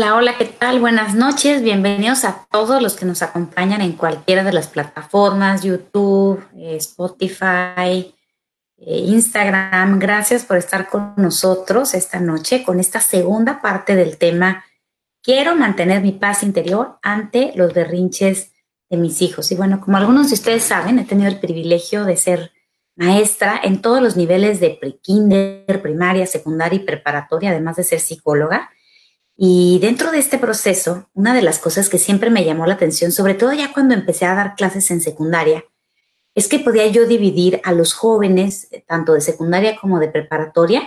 [0.00, 0.80] Hola, hola, ¿qué tal?
[0.80, 1.62] Buenas noches.
[1.62, 8.14] Bienvenidos a todos los que nos acompañan en cualquiera de las plataformas, YouTube, eh, Spotify,
[8.78, 9.98] eh, Instagram.
[9.98, 14.64] Gracias por estar con nosotros esta noche con esta segunda parte del tema.
[15.22, 18.52] Quiero mantener mi paz interior ante los berrinches
[18.88, 19.52] de mis hijos.
[19.52, 22.52] Y bueno, como algunos de ustedes saben, he tenido el privilegio de ser
[22.96, 28.70] maestra en todos los niveles de pre-kinder, primaria, secundaria y preparatoria, además de ser psicóloga.
[29.42, 33.10] Y dentro de este proceso, una de las cosas que siempre me llamó la atención,
[33.10, 35.64] sobre todo ya cuando empecé a dar clases en secundaria,
[36.34, 40.82] es que podía yo dividir a los jóvenes, tanto de secundaria como de preparatoria,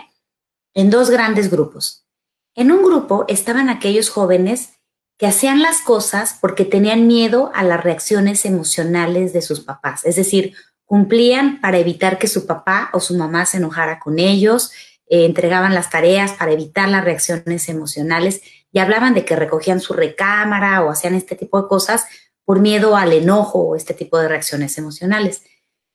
[0.75, 2.05] en dos grandes grupos.
[2.53, 4.73] En un grupo estaban aquellos jóvenes
[5.17, 10.15] que hacían las cosas porque tenían miedo a las reacciones emocionales de sus papás, es
[10.15, 10.53] decir,
[10.85, 14.71] cumplían para evitar que su papá o su mamá se enojara con ellos,
[15.13, 19.93] eh, entregaban las tareas para evitar las reacciones emocionales y hablaban de que recogían su
[19.93, 22.07] recámara o hacían este tipo de cosas
[22.43, 25.43] por miedo al enojo o este tipo de reacciones emocionales.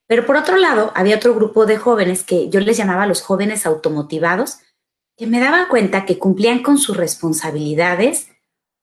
[0.06, 3.66] Pero por otro lado, había otro grupo de jóvenes que yo les llamaba los jóvenes
[3.66, 4.58] automotivados,
[5.16, 8.28] que me daba cuenta que cumplían con sus responsabilidades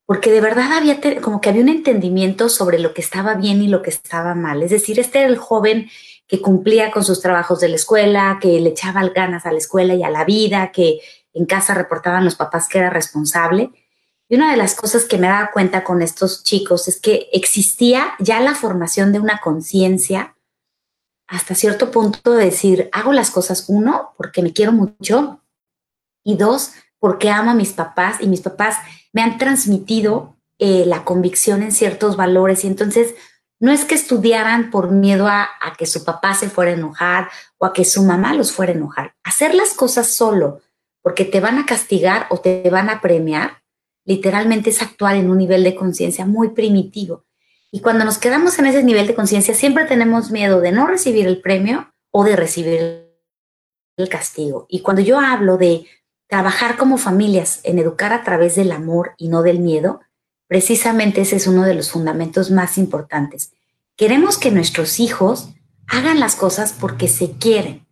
[0.06, 3.70] porque de verdad había como que había un entendimiento sobre lo que estaba bien y
[3.70, 4.64] lo que estaba mal.
[4.64, 5.90] Es decir, este era el joven
[6.28, 9.94] que cumplía con sus trabajos de la escuela, que le echaba ganas a la escuela
[9.94, 11.00] y a la vida, que
[11.34, 13.72] en casa reportaban los papás que era responsable.
[14.28, 18.16] Y una de las cosas que me daba cuenta con estos chicos es que existía
[18.20, 20.36] ya la formación de una conciencia
[21.28, 25.42] hasta cierto punto de decir, hago las cosas, uno, porque me quiero mucho,
[26.24, 28.78] y dos, porque amo a mis papás y mis papás
[29.14, 33.16] me han transmitido eh, la convicción en ciertos valores y entonces
[33.60, 37.66] no es que estudiaran por miedo a, que su papá se fuera a enojar o
[37.66, 39.16] a que su mamá los fuera a enojar.
[39.24, 40.62] Hacer las cosas solo
[41.02, 43.62] porque te van a castigar o te van a premiar,
[44.06, 47.26] literalmente es actuar en un nivel de conciencia muy primitivo.
[47.72, 51.28] Y cuando nos quedamos en ese nivel de conciencia, siempre tenemos miedo de no recibir
[51.28, 53.12] el premio o de recibir
[53.98, 54.66] el castigo.
[54.70, 55.86] Y cuando yo hablo de
[56.28, 60.02] trabajar como familias en educar a través del amor y no del miedo,
[60.48, 63.52] Precisamente ese es uno de los fundamentos más importantes.
[63.96, 65.50] Queremos que nuestros hijos
[65.88, 67.88] hagan las cosas porque se quieren,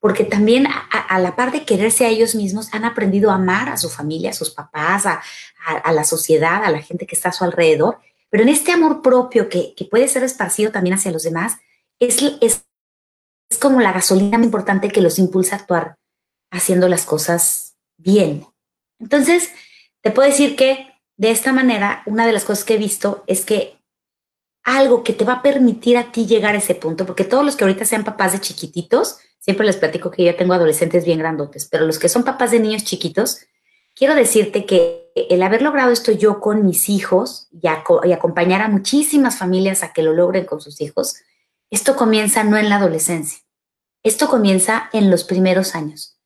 [0.00, 3.76] porque también a, la par de quererse a ellos mismos han aprendido a amar a
[3.76, 7.44] su familia, a sus papás, a, la sociedad, a la gente que está a su
[7.44, 7.98] alrededor.
[8.30, 11.58] Pero en este amor propio que, puede ser esparcido también hacia los demás,
[12.00, 12.64] es, es,
[13.60, 15.96] como la gasolina muy importante que los impulsa a actuar
[16.50, 18.46] haciendo las cosas bien.
[18.98, 19.50] Entonces,
[20.00, 23.44] te puedo decir que de esta manera, una de las cosas que he visto es
[23.44, 23.78] que
[24.64, 27.56] algo que te va a permitir a ti llegar a ese punto, porque todos los
[27.56, 31.68] que ahorita sean papás de chiquititos, siempre les platico que yo tengo adolescentes bien grandotes,
[31.68, 33.40] pero los que son papás de niños chiquitos,
[33.94, 38.68] quiero decirte que el haber logrado esto yo con mis hijos y, y acompañar a
[38.68, 41.16] muchísimas familias a que lo logren con sus hijos,
[41.70, 43.40] esto comienza no en la adolescencia,
[44.02, 46.18] esto comienza en los primeros años.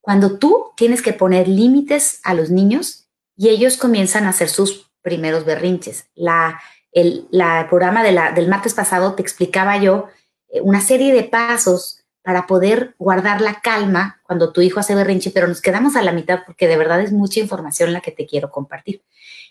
[0.00, 3.01] Cuando tú tienes que poner límites a los niños
[3.36, 6.06] y ellos comienzan a hacer sus primeros berrinches.
[6.14, 6.60] La,
[6.92, 7.28] el
[7.68, 10.08] programa del martes pasado te explicaba yo
[10.48, 15.30] eh, una serie de pasos para poder guardar la calma cuando tu hijo hace berrinche,
[15.30, 18.26] pero nos quedamos a la mitad porque de verdad es mucha información la que te
[18.26, 19.02] quiero compartir.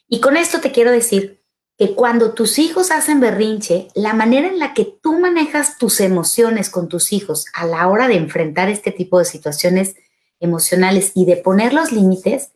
[0.08, 1.42] Y con esto te quiero decir
[1.78, 6.70] que cuando tus hijos hacen berrinche, la manera en la que tú manejas tus emociones
[6.70, 9.96] con tus hijos a la hora de enfrentar este tipo de situaciones
[10.40, 12.52] emocionales y de poner los límites,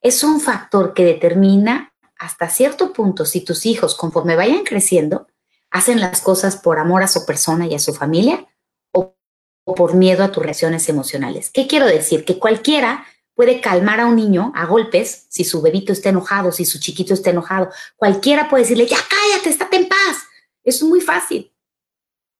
[0.00, 5.28] es un factor que determina hasta cierto punto si tus hijos, conforme vayan creciendo,
[5.70, 8.46] hacen las cosas por amor a su persona y a su familia
[8.92, 9.16] o,
[9.64, 11.50] por miedo a tus reacciones emocionales.
[11.50, 12.24] ¿Qué quiero decir?
[12.24, 16.64] Que cualquiera puede calmar a un niño a golpes si su bebito está enojado, si
[16.64, 17.70] su chiquito está enojado.
[17.96, 20.24] Cualquiera puede decirle, ya cállate, estate en paz.
[20.64, 21.52] Es muy fácil.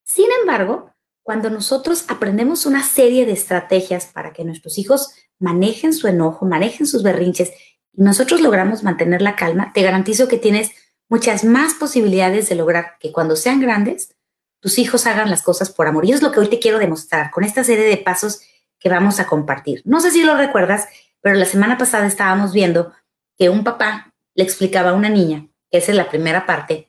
[0.04, 0.90] Sin embargo,
[1.28, 6.86] cuando nosotros aprendemos una serie de estrategias para que nuestros hijos manejen su enojo, manejen
[6.86, 7.52] sus berrinches
[7.92, 10.70] y nosotros logramos mantener la calma, te garantizo que tienes
[11.06, 14.16] muchas más posibilidades de lograr que cuando sean grandes,
[14.60, 16.06] tus hijos hagan las cosas por amor.
[16.06, 18.40] Y es lo que hoy te quiero demostrar con esta serie de pasos
[18.78, 19.82] que vamos a compartir.
[19.84, 20.88] No sé si lo recuerdas,
[21.20, 22.94] pero la semana pasada estábamos viendo
[23.36, 26.87] que un papá le explicaba a una niña, que esa es la primera parte,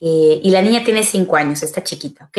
[0.00, 2.38] y la niña tiene cinco años, está chiquita, ¿ok?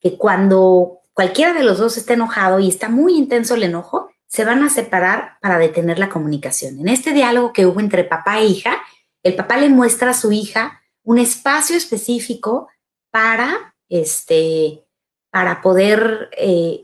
[0.00, 4.46] Que cuando cualquiera de los dos está enojado y está muy intenso el enojo, se
[4.46, 6.80] van a separar para detener la comunicación.
[6.80, 8.80] En este diálogo que hubo entre papá e hija,
[9.22, 12.68] el papá le muestra a su hija un espacio específico
[13.10, 14.86] para, este,
[15.30, 16.80] para poder eh,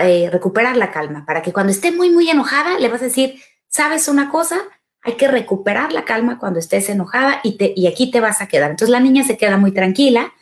[0.00, 3.38] eh, recuperar la calma, para que cuando esté muy, muy enojada le vas a decir,
[3.68, 4.58] ¿sabes una cosa?
[5.08, 8.48] Hay que recuperar la calma cuando estés enojada y, te, y aquí te vas a
[8.48, 8.70] quedar.
[8.70, 10.32] Entonces la niña se queda muy tranquila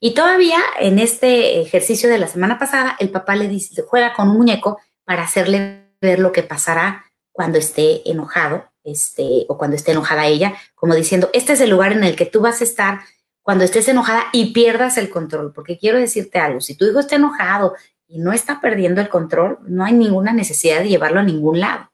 [0.00, 4.30] y todavía en este ejercicio de la semana pasada, el papá le dice, juega con
[4.30, 9.92] un muñeco para hacerle ver lo que pasará cuando esté enojado, este, o cuando esté
[9.92, 13.00] enojada ella, como diciendo, este es el lugar en el que tú vas a estar
[13.42, 17.16] cuando estés enojada y pierdas el control, porque quiero decirte algo, si tu hijo está
[17.16, 17.74] enojado
[18.06, 21.90] y no está perdiendo el control, no hay ninguna necesidad de llevarlo a ningún lado.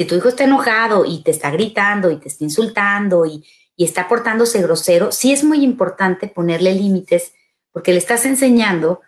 [0.00, 3.44] Si tu hijo está enojado y te está gritando y te está insultando y,
[3.76, 7.34] y está portándose grosero, sí es muy importante ponerle límites
[7.70, 9.02] porque le estás enseñando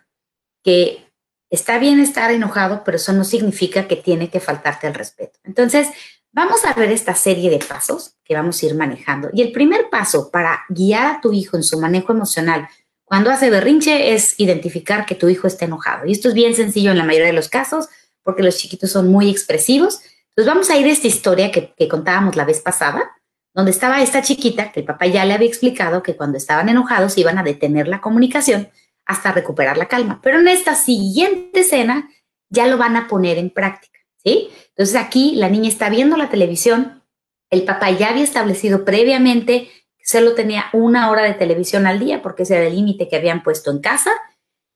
[0.63, 1.11] que
[1.49, 5.39] está bien estar enojado, pero eso no significa que tiene que faltarte el respeto.
[5.43, 5.87] Entonces,
[6.31, 9.31] vamos a ver esta serie de pasos que vamos a ir manejando.
[9.33, 12.69] Y el primer paso para guiar a tu hijo en su manejo emocional
[13.03, 16.05] cuando hace berrinche es identificar que tu hijo está enojado.
[16.05, 17.89] Y esto es bien sencillo en la mayoría de los casos
[18.21, 19.99] porque los chiquitos son muy expresivos.
[20.35, 23.11] Entonces vamos a ir a esta historia que, contábamos la vez pasada,
[23.53, 27.17] donde estaba esta chiquita que el papá ya le había explicado que cuando estaban enojados
[27.19, 28.69] iban a detener la comunicación
[29.05, 30.19] hasta recuperar la calma.
[30.23, 32.09] Pero en esta siguiente escena
[32.49, 34.49] ya lo van a poner en práctica, ¿sí?
[34.69, 37.03] Entonces aquí la niña está viendo la televisión,
[37.51, 42.23] el papá ya había establecido previamente que solo tenía una hora de televisión al día
[42.23, 44.11] porque ese era el límite que habían puesto en casa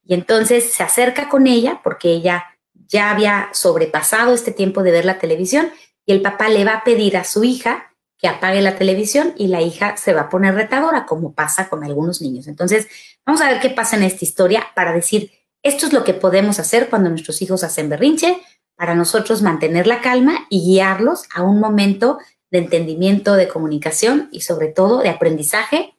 [0.03, 2.56] y entonces se acerca con ella porque ella
[2.87, 5.71] ya había sobrepasado este tiempo de ver la televisión
[6.05, 9.47] y el papá le va a pedir a su hija que apague la televisión y
[9.47, 12.47] la hija se va a poner retadora, como pasa con algunos niños.
[12.47, 12.87] Entonces,
[13.25, 15.31] vamos a ver qué pasa en esta historia para decir,
[15.61, 18.37] esto es lo que podemos hacer cuando nuestros hijos hacen berrinche,
[18.75, 22.19] para nosotros mantener la calma y guiarlos a un momento
[22.51, 25.95] de entendimiento, de comunicación y sobre todo de aprendizaje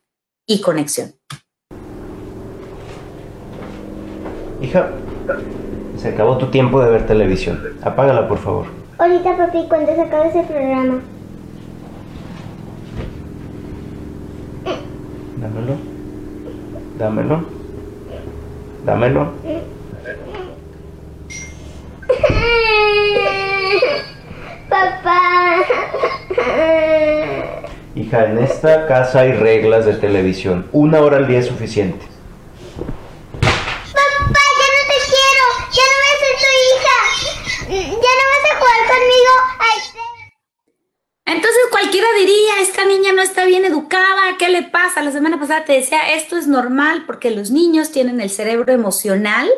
[0.46, 1.14] y conexión.
[4.60, 4.90] Hija,
[5.98, 7.60] se acabó tu tiempo de ver televisión.
[7.82, 8.66] Apágala, por favor.
[8.98, 11.00] Ahorita, papi, cuando se acabe ese programa.
[15.36, 15.76] Dámelo.
[16.98, 17.44] Dámelo.
[18.84, 19.32] Dámelo.
[24.68, 25.20] Papá.
[27.94, 30.66] Hija, en esta casa hay reglas de televisión.
[30.72, 32.06] Una hora al día es suficiente.
[33.40, 35.44] Papá, ya no te quiero.
[35.72, 36.98] Ya no voy a ser tu hija.
[37.68, 39.32] Ya no vas a jugar conmigo.
[39.58, 39.78] Ay,
[41.26, 45.02] Entonces cualquiera diría, esta niña no está bien educada, ¿qué le pasa?
[45.02, 49.48] La semana te decía, esto es normal porque los niños tienen el cerebro emocional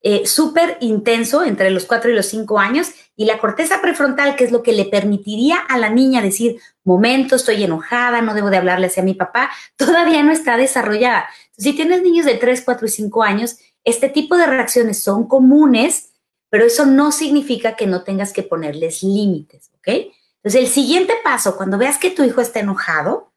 [0.00, 4.44] eh, súper intenso entre los 4 y los 5 años y la corteza prefrontal, que
[4.44, 8.58] es lo que le permitiría a la niña decir, momento, estoy enojada, no debo de
[8.58, 11.28] hablarle hacia mi papá, todavía no está desarrollada.
[11.56, 16.10] si tienes niños de 3, 4 y 5 años, este tipo de reacciones son comunes,
[16.48, 19.88] pero eso no significa que no tengas que ponerles límites, ¿ok?
[20.36, 23.32] Entonces, el siguiente paso, cuando veas que tu hijo está enojado,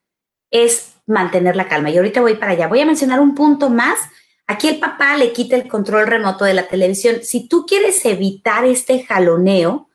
[0.52, 1.90] es mantener la calma.
[1.90, 2.68] Y ahorita voy para allá.
[2.68, 4.00] Voy a mencionar un punto más
[4.52, 7.24] Aquí el papá le quita el control remoto de la televisión.
[7.24, 9.88] Si tú quieres evitar este jaloneo,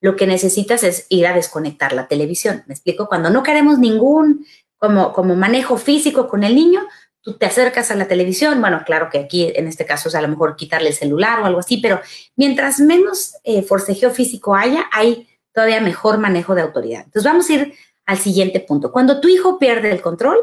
[0.00, 2.62] lo que necesitas es ir a desconectar la televisión.
[2.68, 4.46] Me explico, cuando no queremos ningún
[4.76, 6.86] como, como manejo físico con el niño,
[7.22, 10.22] tú te acercas a la televisión, bueno, claro que aquí en este caso es a
[10.22, 12.00] lo mejor quitarle el celular o algo así, pero
[12.36, 17.02] mientras menos eh, forcejeo físico haya, hay todavía mejor manejo de autoridad.
[17.04, 17.74] Entonces vamos a ir
[18.06, 18.92] al siguiente punto.
[18.92, 20.38] Cuando tu hijo pierde el control,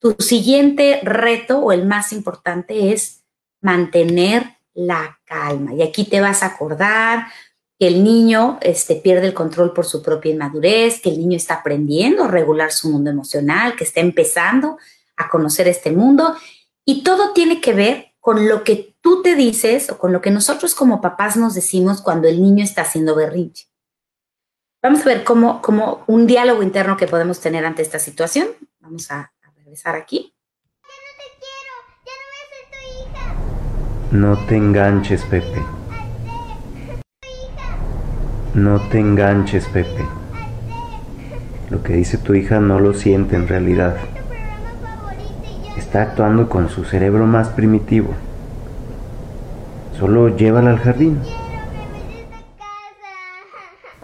[0.00, 3.24] tu siguiente reto o el más importante es
[3.60, 5.74] mantener la calma.
[5.74, 7.26] Y aquí te vas a acordar
[7.78, 11.54] que el niño este, pierde el control por su propia inmadurez, que el niño está
[11.54, 14.78] aprendiendo a regular su mundo emocional, que está empezando
[15.16, 16.36] a conocer este mundo.
[16.84, 20.30] Y todo tiene que ver con lo que tú te dices o con lo que
[20.30, 23.66] nosotros como papás nos decimos cuando el niño está haciendo berrinche.
[24.82, 28.48] Vamos a ver cómo, cómo un diálogo interno que podemos tener ante esta situación.
[28.80, 29.32] Vamos a
[29.68, 30.34] regresar aquí.
[34.10, 35.62] No te enganches, Pepe.
[38.54, 40.06] No te enganches, Pepe.
[41.68, 43.98] Lo que dice tu hija no lo siente en realidad.
[45.76, 48.14] Está actuando con su cerebro más primitivo.
[49.98, 51.20] Solo llévala al jardín.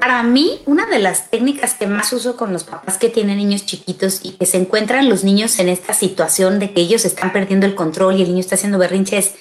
[0.05, 3.65] Para mí, una de las técnicas que más uso con los papás que tienen niños
[3.65, 7.65] chiquitos y que se encuentran los niños en esta situación de que ellos están perdiendo
[7.65, 9.35] el control y el niño está haciendo berrinche es,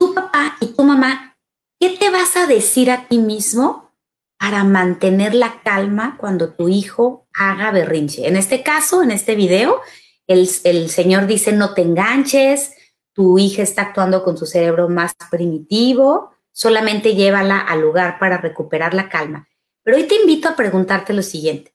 [0.00, 1.36] tu papá y tu mamá,
[1.78, 3.92] ¿qué te vas a decir a ti mismo
[4.38, 8.26] para mantener la calma cuando tu hijo haga berrinche?
[8.26, 9.78] En este caso, en este video,
[10.26, 12.72] el, el señor dice, no te enganches,
[13.12, 18.94] tu hija está actuando con su cerebro más primitivo, solamente llévala al lugar para recuperar
[18.94, 19.47] la calma.
[19.88, 21.72] Pero hoy te invito a preguntarte lo siguiente.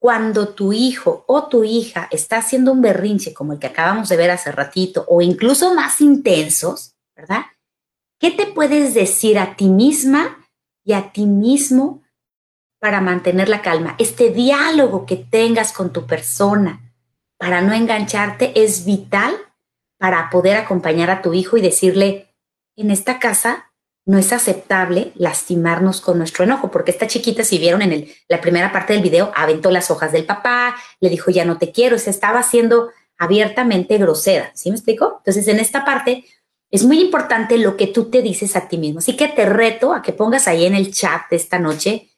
[0.00, 4.16] cuando tu hijo o tu hija está haciendo un berrinche como el que acabamos de
[4.16, 7.42] ver hace ratito o incluso más intensos, ¿verdad?
[8.18, 10.44] ¿Qué te puedes decir a ti misma
[10.84, 12.02] y a ti mismo
[12.80, 13.94] para mantener la calma?
[13.98, 16.80] Este diálogo que tengas con tu persona
[17.38, 19.36] para no engancharte es vital
[19.98, 22.34] para poder acompañar a tu hijo y decirle,
[22.74, 23.69] en esta casa
[24.10, 28.40] no es aceptable lastimarnos con nuestro enojo, porque esta chiquita, si vieron en el, la
[28.40, 31.96] primera parte del video, aventó las hojas del papá, le dijo, ya no te quiero,
[31.96, 35.18] se estaba haciendo abiertamente grosera, ¿sí me explico?
[35.18, 36.24] Entonces, en esta parte
[36.72, 38.98] es muy importante lo que tú te dices a ti mismo.
[38.98, 42.08] Así que te reto a que pongas ahí en el chat de esta noche,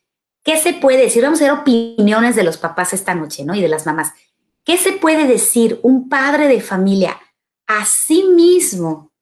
[0.42, 1.22] ¿qué se puede decir?
[1.22, 3.54] Vamos a ver opiniones de los papás esta noche, ¿no?
[3.54, 4.14] Y de las mamás.
[4.64, 7.20] ¿Qué se puede decir un padre de familia
[7.66, 9.12] a sí mismo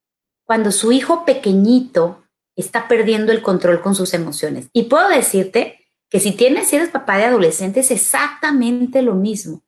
[0.45, 2.21] cuando su hijo pequeñito
[2.57, 4.69] está perdiendo el control con sus emociones.
[4.73, 9.63] Y puedo decirte que si tienes, si eres papá de adolescentes, es exactamente lo mismo.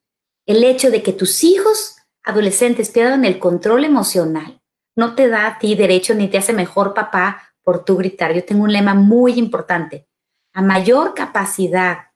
[0.46, 4.60] El hecho de que tus hijos adolescentes pierdan el control emocional
[4.94, 8.34] no te da a ti derecho ni te hace mejor papá por tu gritar.
[8.34, 10.08] Yo tengo un lema muy importante.
[10.52, 12.10] A mayor capacidad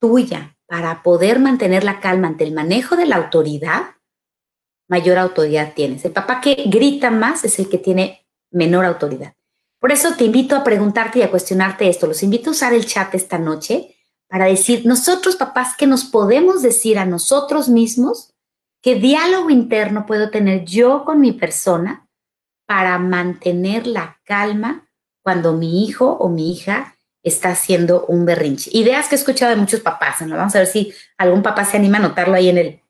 [0.00, 3.96] tuya para poder mantener la calma ante el manejo de la autoridad,
[4.88, 6.04] mayor autoridad tienes.
[6.04, 9.34] El papá que grita más es el que tiene menor autoridad.
[9.78, 12.06] Por eso te invito a preguntarte y a cuestionarte esto.
[12.06, 13.96] Los invito a usar el chat esta noche
[14.28, 18.34] para decir, nosotros papás, ¿qué nos podemos decir a nosotros mismos?
[18.82, 22.08] ¿Qué diálogo interno puedo tener yo con mi persona
[22.66, 24.88] para mantener la calma
[25.22, 28.70] cuando mi hijo o mi hija está haciendo un berrinche?
[28.72, 30.22] Ideas que he escuchado de muchos papás.
[30.22, 30.36] ¿no?
[30.36, 32.80] Vamos a ver si algún papá se anima a anotarlo ahí en el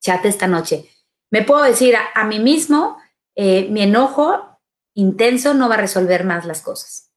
[0.00, 0.88] chat esta noche.
[1.30, 2.98] Me puedo decir a, mí mismo,
[3.34, 4.55] eh, mi enojo
[4.96, 7.12] intenso no va a resolver más las cosas.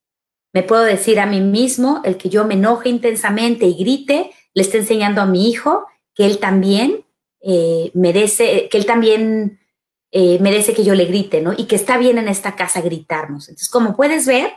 [0.54, 4.62] Me puedo decir a mí mismo, el que yo me enoje intensamente y grite, le
[4.62, 7.06] está enseñando a mi hijo que él también
[7.42, 9.60] eh, merece, que él también
[10.12, 11.54] eh, merece que yo le grite, ¿no?
[11.56, 13.48] Y que está bien en esta casa gritarnos.
[13.48, 14.52] Entonces, como puedes ver,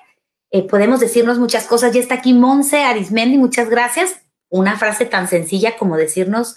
[0.51, 1.93] eh, podemos decirnos muchas cosas.
[1.93, 4.17] Ya está aquí Monse Arismendi, muchas gracias.
[4.49, 6.57] Una frase tan sencilla como decirnos,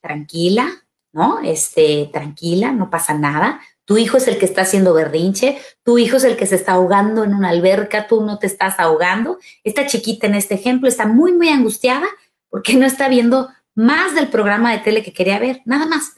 [0.00, 0.68] tranquila,
[1.12, 1.40] ¿no?
[1.40, 3.60] Este, tranquila, no pasa nada.
[3.86, 6.72] Tu hijo es el que está haciendo berrinche, tu hijo es el que se está
[6.72, 9.38] ahogando en una alberca, tú no te estás ahogando.
[9.62, 12.06] Esta chiquita en este ejemplo está muy, muy angustiada
[12.48, 16.14] porque no está viendo más del programa de tele que quería ver, nada más.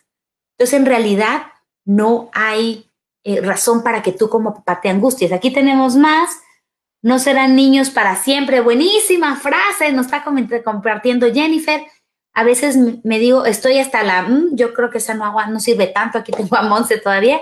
[0.56, 1.46] Entonces, en realidad,
[1.84, 2.90] no hay
[3.24, 5.32] eh, razón para que tú como papá te angusties.
[5.32, 6.40] Aquí tenemos más.
[7.02, 8.60] No serán niños para siempre.
[8.60, 11.82] Buenísima frase, nos está compartiendo Jennifer.
[12.34, 15.60] A veces me digo, estoy hasta la, mm, yo creo que esa no, agua, no
[15.60, 17.40] sirve tanto, aquí tengo a Monse todavía.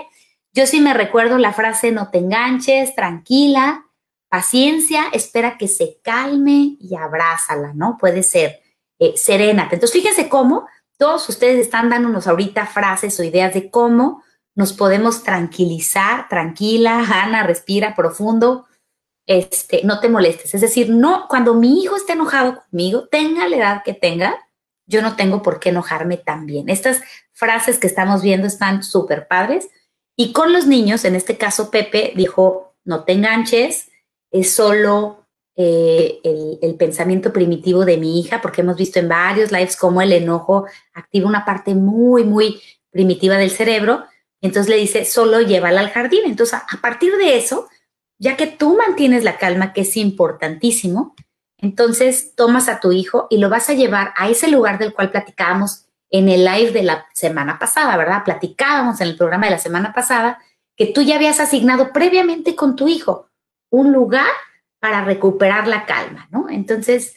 [0.55, 3.85] Yo sí me recuerdo la frase no te enganches, tranquila,
[4.29, 7.97] paciencia, espera que se calme y abrázala, ¿no?
[7.99, 8.61] Puede ser
[8.99, 9.75] eh, serénate.
[9.75, 14.23] Entonces, fíjense cómo todos ustedes están dándonos ahorita frases o ideas de cómo
[14.55, 18.65] nos podemos tranquilizar, tranquila, Ana, respira profundo,
[19.27, 20.55] este, no te molestes.
[20.55, 24.37] Es decir, no, cuando mi hijo esté enojado conmigo, tenga la edad que tenga,
[24.87, 26.69] yo no tengo por qué enojarme también.
[26.69, 27.01] Estas
[27.33, 29.67] frases que estamos viendo están súper padres
[30.15, 33.89] y con los niños, en este caso Pepe dijo, no te enganches,
[34.31, 35.25] es solo
[35.57, 36.19] eh,
[36.61, 40.65] el, pensamiento primitivo de mi hija, porque hemos visto en varios lives cómo el enojo
[40.93, 44.03] activa una parte muy, muy primitiva del cerebro.
[44.41, 46.21] Entonces le dice, solo llévala al jardín.
[46.25, 47.67] Entonces, a partir de eso,
[48.17, 51.15] ya que tú mantienes la calma, que es importantísimo,
[51.57, 55.11] entonces tomas a tu hijo y lo vas a llevar a ese lugar del cual
[55.11, 58.23] platicábamos en el live de la semana pasada, ¿verdad?
[58.23, 60.39] Platicábamos en el programa de la semana pasada
[60.75, 63.29] que tú ya habías asignado previamente con tu hijo
[63.69, 64.31] un lugar
[64.79, 66.49] para recuperar la calma, ¿no?
[66.49, 67.15] Entonces,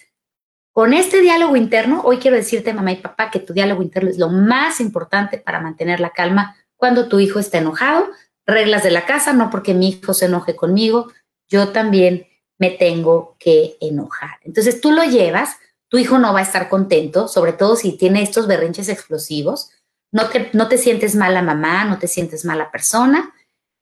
[0.73, 4.18] con este diálogo interno, hoy quiero decirte, mamá y papá, que tu diálogo interno es
[4.18, 8.07] lo más importante para mantener la calma cuando tu hijo está enojado.
[8.47, 11.12] Reglas de la casa, no porque mi hijo se enoje conmigo,
[11.49, 12.26] yo también
[12.59, 14.38] me tengo que enojar.
[14.42, 15.57] Entonces tú lo llevas
[15.88, 19.71] tu hijo no va a estar contento, sobre todo si tiene estos berrinches explosivos.
[20.12, 23.35] No te, no te sientes mala mamá, no te sientes mala persona.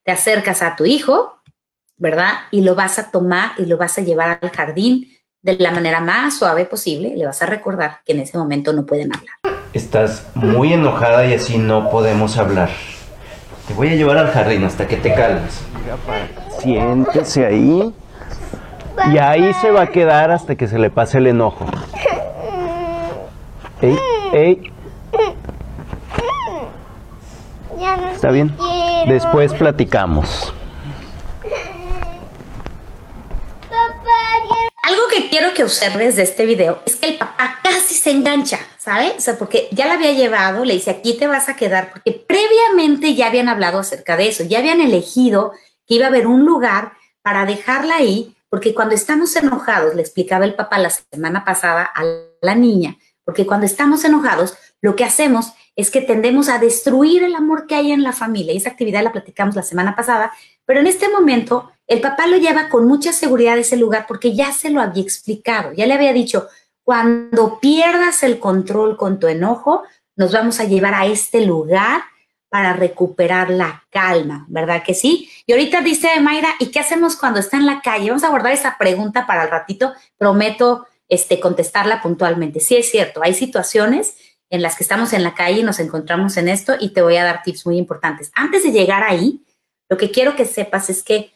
[0.04, 1.40] Te acercas a tu hijo,
[1.96, 2.32] ¿verdad?
[2.50, 6.00] Y lo vas a tomar y lo vas a llevar al jardín de la manera
[6.00, 7.14] más suave posible.
[7.16, 9.60] Le vas a recordar que en ese momento no pueden hablar.
[9.72, 12.70] Estás muy enojada y así no podemos hablar.
[13.66, 15.60] Te voy a llevar al jardín hasta que te calmes.
[16.60, 17.92] Siéntese ahí.
[19.12, 21.66] Y ahí se va a quedar hasta que se le pase el enojo.
[23.80, 23.98] Ey,
[24.32, 24.72] ey.
[28.14, 28.56] ¿Está bien?
[29.06, 30.52] Después platicamos.
[34.82, 38.60] Algo que quiero que observes de este video es que el papá casi se engancha,
[38.78, 39.12] ¿sabe?
[39.18, 42.12] O sea, porque ya la había llevado, le dice, aquí te vas a quedar, porque
[42.12, 45.52] previamente ya habían hablado acerca de eso, ya habían elegido
[45.86, 50.44] que iba a haber un lugar para dejarla ahí, porque cuando estamos enojados, le explicaba
[50.44, 52.04] el papá la semana pasada a
[52.40, 57.34] la niña, porque cuando estamos enojados, lo que hacemos es que tendemos a destruir el
[57.34, 58.54] amor que hay en la familia.
[58.54, 60.32] Y esa actividad la platicamos la semana pasada,
[60.64, 64.34] pero en este momento el papá lo lleva con mucha seguridad a ese lugar porque
[64.34, 66.46] ya se lo había explicado, ya le había dicho,
[66.82, 69.82] cuando pierdas el control con tu enojo,
[70.14, 72.02] nos vamos a llevar a este lugar
[72.48, 75.28] para recuperar la calma, ¿verdad que sí?
[75.46, 78.08] Y ahorita dice Mayra, ¿y qué hacemos cuando está en la calle?
[78.08, 82.60] Vamos a guardar esa pregunta para el ratito, prometo este, contestarla puntualmente.
[82.60, 84.14] Sí es cierto, hay situaciones
[84.50, 87.16] en las que estamos en la calle y nos encontramos en esto y te voy
[87.16, 88.30] a dar tips muy importantes.
[88.34, 89.44] Antes de llegar ahí,
[89.88, 91.32] lo que quiero que sepas es que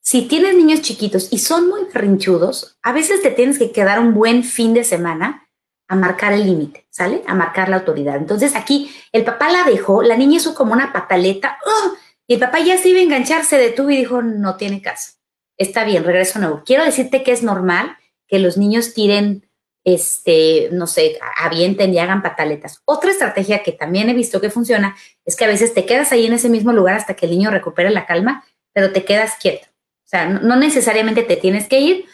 [0.00, 4.14] si tienes niños chiquitos y son muy berrinchudos, a veces te tienes que quedar un
[4.14, 5.48] buen fin de semana
[5.88, 7.22] a marcar el límite, ¿sale?
[7.26, 8.16] A marcar la autoridad.
[8.16, 11.94] Entonces aquí el papá la dejó, la niña hizo como una pataleta, ¡oh!
[12.26, 15.12] y el papá ya se iba a enganchar, se detuvo y dijo, no tiene caso.
[15.58, 16.62] Está bien, regreso nuevo.
[16.64, 17.96] Quiero decirte que es normal
[18.28, 19.48] que los niños tiren,
[19.84, 22.82] este, no sé, avienten y hagan pataletas.
[22.84, 26.26] Otra estrategia que también he visto que funciona es que a veces te quedas ahí
[26.26, 29.66] en ese mismo lugar hasta que el niño recupere la calma, pero te quedas quieto.
[30.06, 32.04] O sea, no, necesariamente te tienes que ir.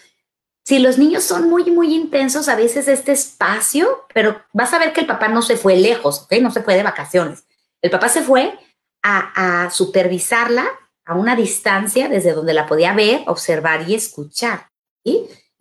[0.65, 4.93] Si los niños son muy, muy intensos, a veces este espacio, pero vas a ver
[4.93, 6.35] que el papá no se fue lejos, ¿ok?
[6.41, 7.45] No se fue de vacaciones.
[7.83, 8.59] El papá se fue
[9.03, 10.67] a, supervisarla
[11.05, 14.71] a una distancia desde donde la podía ver, observar y escuchar.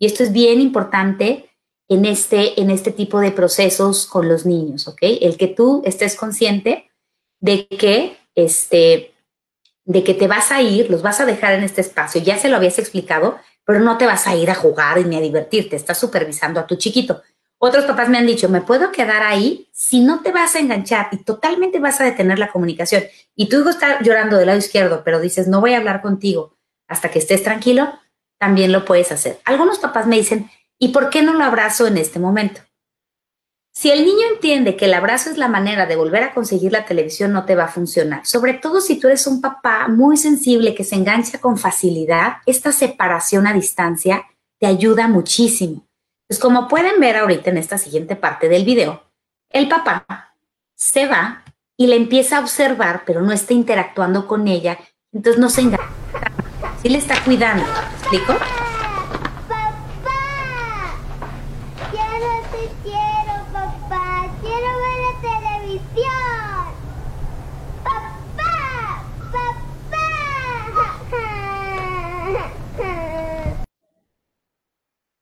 [0.02, 1.48] Y esto es bien importante
[1.88, 4.98] en este, en este tipo de procesos con los niños, ¿ok?
[5.00, 6.90] El que tú estés consciente
[7.38, 9.14] de que este,
[9.84, 12.48] de que te vas a ir, los vas a dejar en este espacio, ya se
[12.48, 15.98] lo habías explicado, pero no te vas a ir a jugar ni a divertirte, estás
[16.00, 17.22] supervisando a tu chiquito.
[17.58, 21.10] Otros papás me han dicho, me puedo quedar ahí si no te vas a enganchar
[21.12, 23.04] y totalmente vas a detener la comunicación.
[23.36, 26.56] Y tu hijo está llorando del lado izquierdo, pero dices, no voy a hablar contigo
[26.88, 27.88] hasta que estés tranquilo,
[28.42, 29.38] también lo puedes hacer.
[29.44, 32.60] Algunos papás me dicen, ¿y por qué no lo abrazo en este momento?
[33.72, 36.84] Si el niño entiende que el abrazo es la manera de volver a conseguir la
[36.84, 38.26] televisión, no te va a funcionar.
[38.26, 42.72] Sobre todo si tú eres un papá muy sensible que se engancha con facilidad, esta
[42.72, 44.24] separación a distancia
[44.58, 45.86] te ayuda muchísimo.
[46.26, 49.04] Pues como pueden ver ahorita en esta siguiente parte del video,
[49.50, 50.34] el papá
[50.74, 51.44] se va
[51.76, 54.80] y le empieza a observar, pero no está interactuando con ella,
[55.12, 56.31] entonces no se engancha.
[56.82, 57.64] Sí le está cuidando.
[57.64, 58.36] ¿Me explico?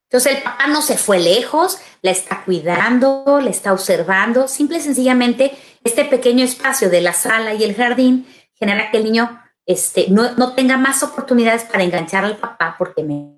[0.05, 4.49] Entonces el papá no se fue lejos, la está cuidando, la está observando.
[4.49, 9.05] Simple y sencillamente, este pequeño espacio de la sala y el jardín genera que el
[9.05, 13.37] niño este, no, tenga más oportunidades para enganchar al papá, porque me,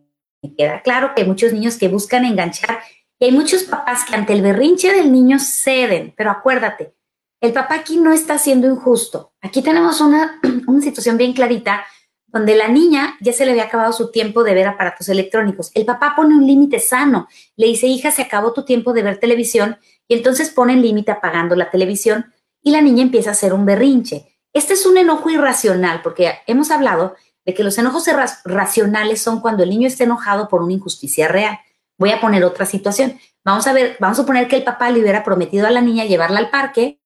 [0.57, 2.79] queda claro que hay muchos niños que buscan enganchar
[3.19, 6.13] y hay muchos papás que ante el berrinche del niño ceden.
[6.17, 6.93] Pero acuérdate,
[7.39, 9.33] el papá aquí no está siendo injusto.
[9.41, 11.85] Aquí tenemos una, una situación bien clarita
[12.27, 15.71] donde la niña ya se le había acabado su tiempo de ver aparatos electrónicos.
[15.75, 19.19] El papá pone un límite sano, le dice, hija, se acabó tu tiempo de ver
[19.19, 23.53] televisión, y entonces pone el límite apagando la televisión y la niña empieza a hacer
[23.53, 24.32] un berrinche.
[24.53, 28.05] Este es un enojo irracional, porque hemos hablado de que los enojos
[28.45, 31.59] racionales son cuando el niño está enojado por una injusticia real.
[31.97, 33.19] Voy a poner otra situación.
[33.43, 36.05] Vamos a ver, vamos a suponer que el papá le hubiera prometido a la niña
[36.05, 36.99] llevarla al parque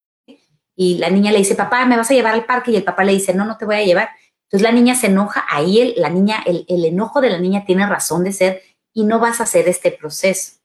[0.75, 2.71] y la niña le dice, papá, ¿me vas a llevar al parque?
[2.71, 4.09] Y el papá le dice, no, no te voy a llevar.
[4.43, 7.87] Entonces la niña se enoja, ahí la niña, el, el enojo de la niña tiene
[7.87, 8.61] razón de ser
[8.93, 10.57] y no vas a hacer este proceso.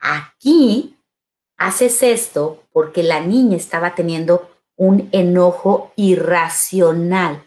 [0.00, 0.96] Aquí
[1.58, 7.44] haces esto porque la niña estaba teniendo un enojo irracional.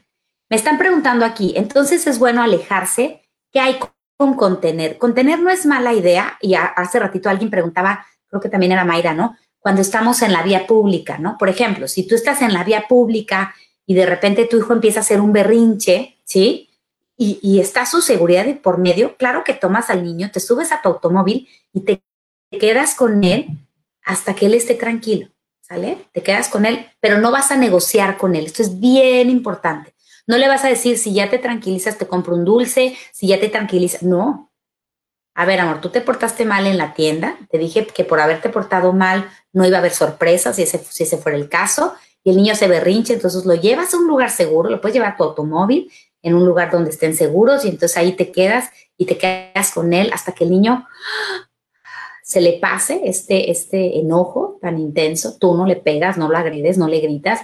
[0.50, 3.22] Me están preguntando aquí, entonces es bueno alejarse.
[3.52, 3.80] ¿Qué hay
[4.18, 4.98] con contener?
[4.98, 9.14] Contener no es mala idea y hace ratito alguien preguntaba, creo que también era Mayra,
[9.14, 9.38] ¿no?
[9.60, 11.38] Cuando estamos en la vía pública, ¿no?
[11.38, 15.00] Por ejemplo, si tú estás en la vía pública y de repente tu hijo empieza
[15.00, 16.70] a hacer un berrinche, ¿sí?
[17.18, 20.90] Y, está su seguridad por medio, claro que tomas al niño, te subes a tu
[20.90, 22.04] automóvil y te
[22.52, 23.48] quedas con él
[24.04, 25.30] hasta que él esté tranquilo,
[25.68, 25.98] ¿sale?
[26.12, 28.46] Te quedas con él, pero no vas a negociar con él.
[28.46, 29.96] Esto es bien importante.
[30.28, 33.40] No le vas a decir, si ya te tranquilizas, te compro un dulce, si ya
[33.40, 34.04] te tranquilizas.
[34.04, 34.52] No.
[35.34, 37.38] A ver, amor, tú te portaste mal en la tienda.
[37.50, 41.04] Te dije que por haberte portado mal no iba a haber sorpresas, si ese, si
[41.04, 44.32] ese fuera el caso y el niño se berrinche, entonces lo llevas a un lugar
[44.32, 47.98] seguro, lo puedes llevar a tu automóvil en un lugar donde estén seguros y entonces
[47.98, 50.88] ahí te quedas y te quedas con él hasta que el niño
[52.26, 56.76] se le pase este, este enojo tan intenso, tú no le pegas, no lo agredes,
[56.76, 57.42] no le gritas,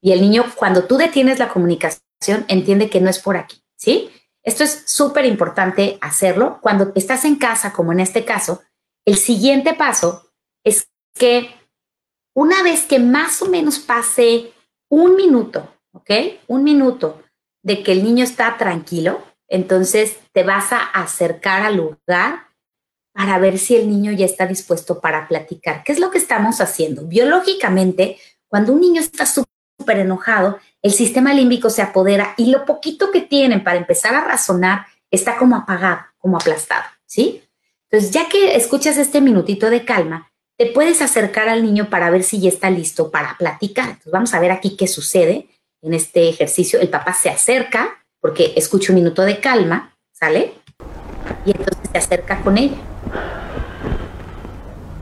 [0.00, 4.08] y el niño cuando tú detienes la comunicación entiende que no es por aquí, ¿sí?
[4.44, 6.60] Esto es súper importante hacerlo.
[6.62, 8.62] Cuando estás en casa, como en este caso,
[9.04, 10.30] el siguiente paso
[10.64, 11.50] es que
[12.32, 14.52] una vez que más o menos pase
[14.88, 16.10] un minuto, ¿ok?
[16.46, 17.20] Un minuto
[17.62, 22.49] de que el niño está tranquilo, entonces te vas a acercar al lugar
[23.12, 25.82] para ver si el niño ya está dispuesto para platicar.
[25.84, 27.04] ¿Qué es lo que estamos haciendo?
[27.04, 28.18] Biológicamente,
[28.48, 33.20] cuando un niño está súper enojado, el sistema límbico se apodera y lo poquito que
[33.20, 37.42] tienen para empezar a razonar está como apagado, como aplastado, ¿sí?
[37.90, 42.22] Entonces, ya que escuchas este minutito de calma, te puedes acercar al niño para ver
[42.22, 43.98] si ya está listo para platicar.
[44.06, 45.48] Vamos a ver aquí qué sucede
[45.82, 46.80] en este ejercicio.
[46.80, 50.52] El papá se acerca porque escucha un minuto de calma, ¿sale?
[51.46, 52.76] Y entonces se acerca con ella.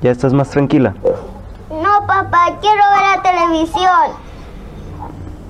[0.00, 0.94] ¿Ya estás más tranquila?
[1.70, 4.28] No, papá, quiero ver la televisión.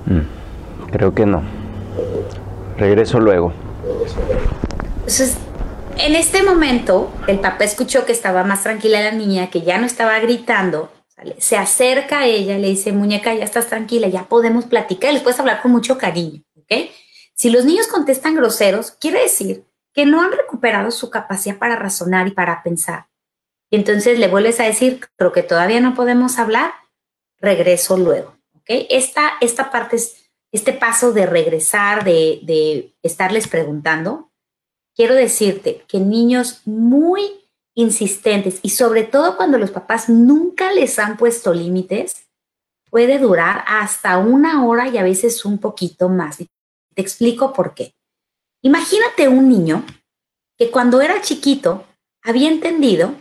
[0.05, 1.43] Mm, creo que no.
[2.77, 3.53] Regreso luego.
[4.99, 5.37] Entonces,
[5.97, 9.85] en este momento, el papá escuchó que estaba más tranquila la niña, que ya no
[9.85, 10.91] estaba gritando.
[11.37, 15.39] Se acerca a ella, le dice, muñeca, ya estás tranquila, ya podemos platicar, les puedes
[15.39, 16.89] hablar con mucho cariño, ¿ok?
[17.35, 19.65] Si los niños contestan groseros, quiere decir
[19.99, 23.09] que no han recuperado su capacidad para razonar y para pensar.
[23.69, 26.71] Y entonces le vuelves a decir, creo que todavía no podemos hablar,
[27.41, 28.37] regreso luego.
[28.55, 28.87] ¿ok?
[28.89, 34.31] Esta, esta parte es este paso de regresar, de, de estarles preguntando.
[34.95, 37.21] Quiero decirte que niños muy
[37.73, 42.29] insistentes y sobre todo cuando los papás nunca les han puesto límites,
[42.89, 46.37] puede durar hasta una hora y a veces un poquito más.
[46.37, 47.93] Te explico por qué.
[48.61, 49.85] Imagínate un niño
[50.57, 51.85] que cuando era chiquito
[52.21, 53.15] había entendido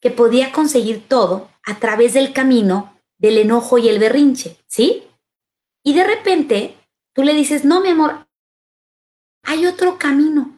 [0.00, 5.04] que podía conseguir todo a través del camino del enojo y el berrinche, ¿sí?
[5.82, 6.76] Y de repente
[7.14, 8.26] tú le dices, no, mi amor,
[9.42, 10.56] hay otro camino.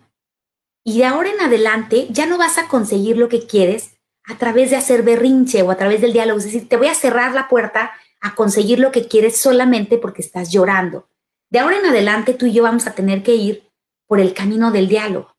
[0.85, 4.71] Y de ahora en adelante ya no vas a conseguir lo que quieres a través
[4.71, 6.39] de hacer berrinche o a través del diálogo.
[6.39, 10.23] Es decir, te voy a cerrar la puerta a conseguir lo que quieres solamente porque
[10.23, 11.09] estás llorando.
[11.51, 13.68] De ahora en adelante tú y yo vamos a tener que ir
[14.09, 15.37] por el camino del diálogo.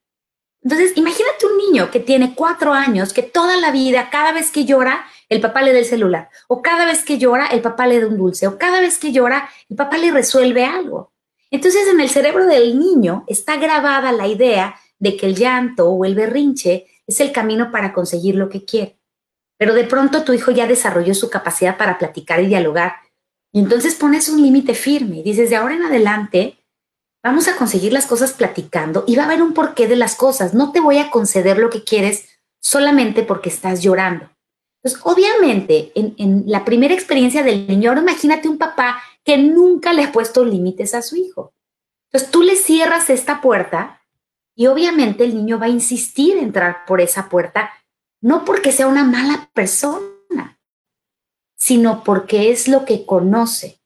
[0.61, 4.65] Entonces, imagínate un niño que tiene cuatro años, que toda la vida, cada vez que
[4.65, 7.99] llora, el papá le da el celular, o cada vez que llora, el papá le
[7.99, 11.11] da un dulce, o cada vez que llora, el papá le resuelve algo.
[11.51, 16.05] Entonces, en el cerebro del niño está grabada la idea de que el llanto o
[16.05, 18.99] el berrinche es el camino para conseguir lo que quiere.
[19.57, 22.95] Pero de pronto tu hijo ya desarrolló su capacidad para platicar y dialogar.
[23.51, 26.58] Y entonces pones un límite firme y dices, de ahora en adelante,
[27.21, 30.53] Vamos a conseguir las cosas platicando y va a haber un porqué de las cosas.
[30.53, 32.29] No te voy a conceder lo que quieres
[32.61, 34.29] solamente porque estás llorando.
[34.81, 40.05] Entonces, obviamente, en, la primera experiencia del niño, ahora imagínate un papá que nunca le
[40.05, 41.53] ha puesto límites a su hijo.
[42.07, 44.01] Entonces, tú le cierras esta puerta
[44.55, 47.71] y obviamente el niño va a insistir en entrar por esa puerta,
[48.21, 50.59] no porque sea una mala persona,
[51.57, 53.78] sino porque es lo que conoce.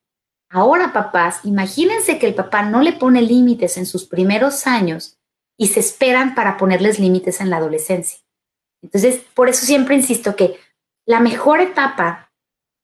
[0.55, 5.17] Ahora, papás, imagínense que el papá no le pone límites en sus primeros años
[5.57, 8.19] y se esperan para ponerles límites en la adolescencia.
[8.83, 10.59] Entonces, por eso siempre insisto que
[11.07, 12.31] la mejor etapa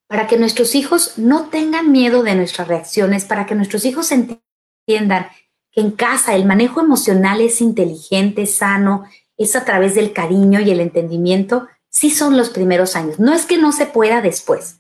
[0.08, 5.28] para que nuestros hijos no tengan miedo de nuestras reacciones, para que nuestros hijos entiendan
[5.72, 9.04] que en casa el manejo emocional es inteligente, sano,
[9.38, 13.20] es a través del cariño y el entendimiento, sí son los primeros años.
[13.20, 14.79] No es que no se pueda después,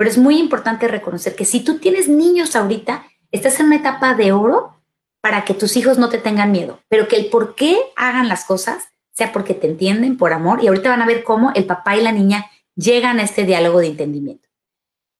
[0.00, 4.14] pero es muy importante reconocer que si tú tienes niños ahorita, estás en una etapa
[4.14, 4.80] de oro
[5.20, 8.46] para que tus hijos no te tengan miedo, pero que el por qué hagan las
[8.46, 11.98] cosas sea porque te entienden por amor y ahorita van a ver cómo el papá
[11.98, 14.48] y la niña llegan a este diálogo de entendimiento.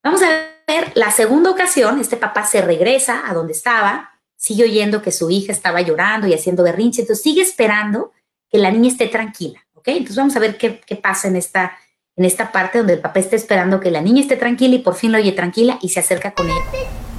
[0.02, 5.02] Vamos a ver la segunda ocasión, este papá se regresa a donde estaba, sigue oyendo
[5.02, 8.12] que su hija estaba llorando y haciendo berrinche, entonces sigue esperando
[8.48, 9.88] que la niña esté tranquila, ¿ok?
[9.88, 11.76] Entonces vamos a ver qué, qué pasa en esta
[12.20, 14.94] en esta parte donde el papá está esperando que la niña esté tranquila y por
[14.94, 17.09] fin lo oye tranquila y se acerca con ella.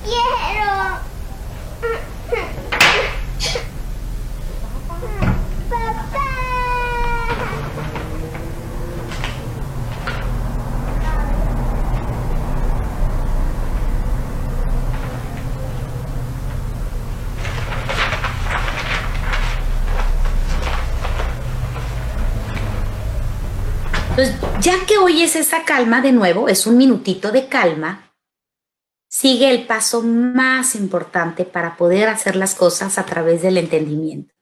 [24.22, 28.14] Entonces, ya que oyes esa calma de nuevo, es un minutito de calma,
[29.10, 34.34] sigue el paso más importante para poder hacer las cosas a través del entendimiento.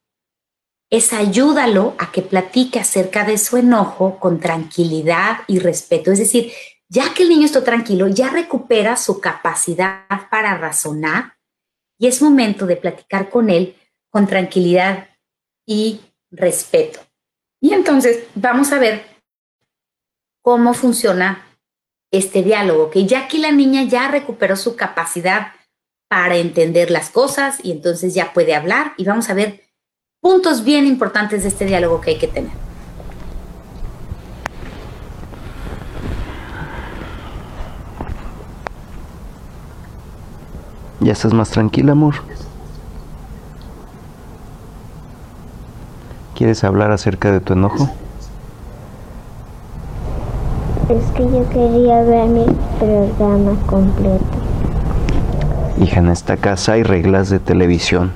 [0.91, 6.11] es ayúdalo a que platique acerca de su enojo con tranquilidad y respeto.
[6.11, 6.51] Es decir,
[6.89, 11.37] ya que el niño está tranquilo, ya recupera su capacidad para razonar
[11.99, 13.75] y es momento de platicar con él
[14.09, 15.09] con tranquilidad
[15.65, 16.99] y respeto.
[17.61, 19.18] Y entonces vamos a ver
[20.41, 21.45] cómo funciona
[22.11, 25.53] este diálogo, que ya que la niña ya recuperó su capacidad
[26.09, 29.61] para entender las cosas y entonces ya puede hablar y vamos a ver
[30.21, 32.51] puntos bien importantes de este diálogo que hay que tener.
[41.01, 42.15] ¿Ya estás más tranquila, amor?
[46.35, 47.89] ¿Quieres hablar acerca de tu enojo?
[50.89, 52.45] Es que yo quería ver mi
[52.79, 54.25] programa completo.
[55.79, 58.11] Hija, en esta casa hay reglas de televisión.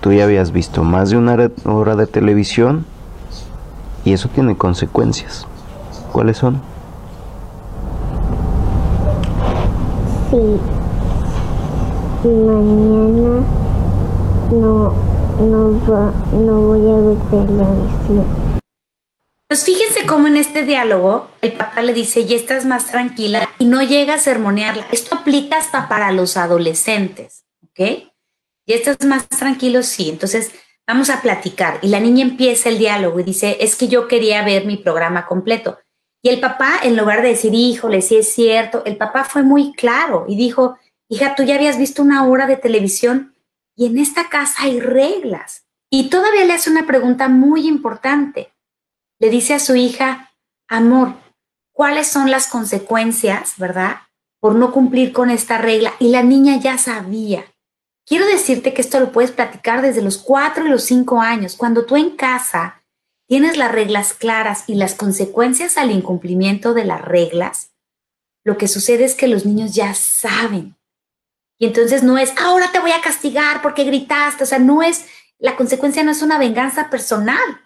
[0.00, 2.86] Tú ya habías visto más de una hora de televisión
[4.06, 5.46] y eso tiene consecuencias.
[6.12, 6.62] ¿Cuáles son?
[10.30, 10.60] Sí.
[12.24, 13.40] Mañana
[14.50, 14.92] no,
[15.40, 18.24] no, va, no voy a ver televisión.
[19.48, 19.62] Pues
[20.04, 23.82] fíjense cómo en este diálogo el papá le dice, ya estás más tranquila y no
[23.82, 24.86] llega a sermonearla.
[24.92, 28.10] Esto aplica hasta para los adolescentes, ¿ok?
[28.66, 30.10] Ya estás más tranquilo, sí.
[30.10, 30.52] Entonces
[30.86, 31.78] vamos a platicar.
[31.82, 35.26] Y la niña empieza el diálogo y dice, es que yo quería ver mi programa
[35.26, 35.78] completo.
[36.22, 39.72] Y el papá, en lugar de decir, híjole, sí es cierto, el papá fue muy
[39.72, 43.34] claro y dijo, hija, tú ya habías visto una hora de televisión
[43.76, 45.66] y en esta casa hay reglas.
[45.90, 48.53] Y todavía le hace una pregunta muy importante
[49.24, 50.34] le dice a su hija,
[50.68, 51.14] amor,
[51.72, 54.02] ¿cuáles son las consecuencias, verdad?
[54.38, 55.94] Por no cumplir con esta regla.
[55.98, 57.46] Y la niña ya sabía.
[58.04, 61.56] Quiero decirte que esto lo puedes platicar desde los cuatro y los cinco años.
[61.56, 62.82] Cuando tú en casa
[63.26, 67.70] tienes las reglas claras y las consecuencias al incumplimiento de las reglas,
[68.44, 70.76] lo que sucede es que los niños ya saben.
[71.58, 74.44] Y entonces no es, ahora te voy a castigar porque gritaste.
[74.44, 75.06] O sea, no es,
[75.38, 77.63] la consecuencia no es una venganza personal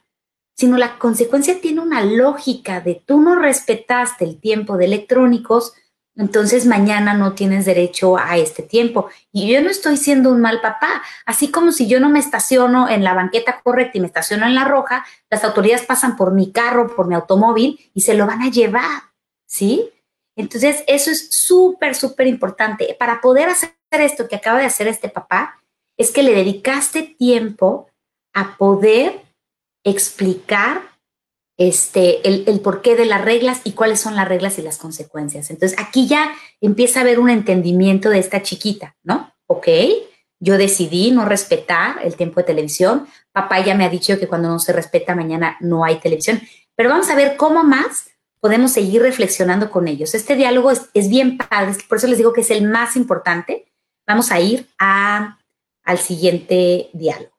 [0.59, 5.75] sino la consecuencia tiene una lógica de tú no respetaste el tiempo de electrónicos,
[6.17, 9.09] entonces mañana no tienes derecho a este tiempo.
[9.31, 12.89] Y yo no estoy siendo un mal papá, así como si yo no me estaciono
[12.89, 16.51] en la banqueta correcta y me estaciono en la roja, las autoridades pasan por mi
[16.51, 19.03] carro, por mi automóvil y se lo van a llevar,
[19.47, 19.89] ¿sí?
[20.35, 22.97] Entonces, eso es súper, súper importante.
[22.99, 25.63] Para poder hacer esto que acaba de hacer este papá,
[25.97, 27.91] es que le dedicaste tiempo
[28.35, 29.28] a poder
[29.89, 30.89] explicar
[31.59, 35.51] este, el, porqué de las reglas y cuáles son las reglas y las consecuencias.
[35.51, 39.35] Entonces, aquí ya empieza a haber un entendimiento de esta chiquita, ¿no?
[39.47, 39.69] Ok,
[40.41, 43.09] yo decidí no respetar el tiempo de televisión.
[43.33, 46.41] Papá ya me ha dicho que cuando no se respeta mañana no hay televisión.
[46.77, 50.15] Pero vamos a ver cómo más podemos seguir reflexionando con ellos.
[50.15, 53.67] Este diálogo es, es bien padre, por eso les digo que es el más importante.
[54.07, 55.41] Vamos a ir a,
[55.83, 57.37] al siguiente diálogo.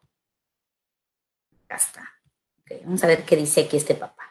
[1.63, 2.18] Acá está
[2.83, 4.29] vamos a ver qué dice aquí este papá.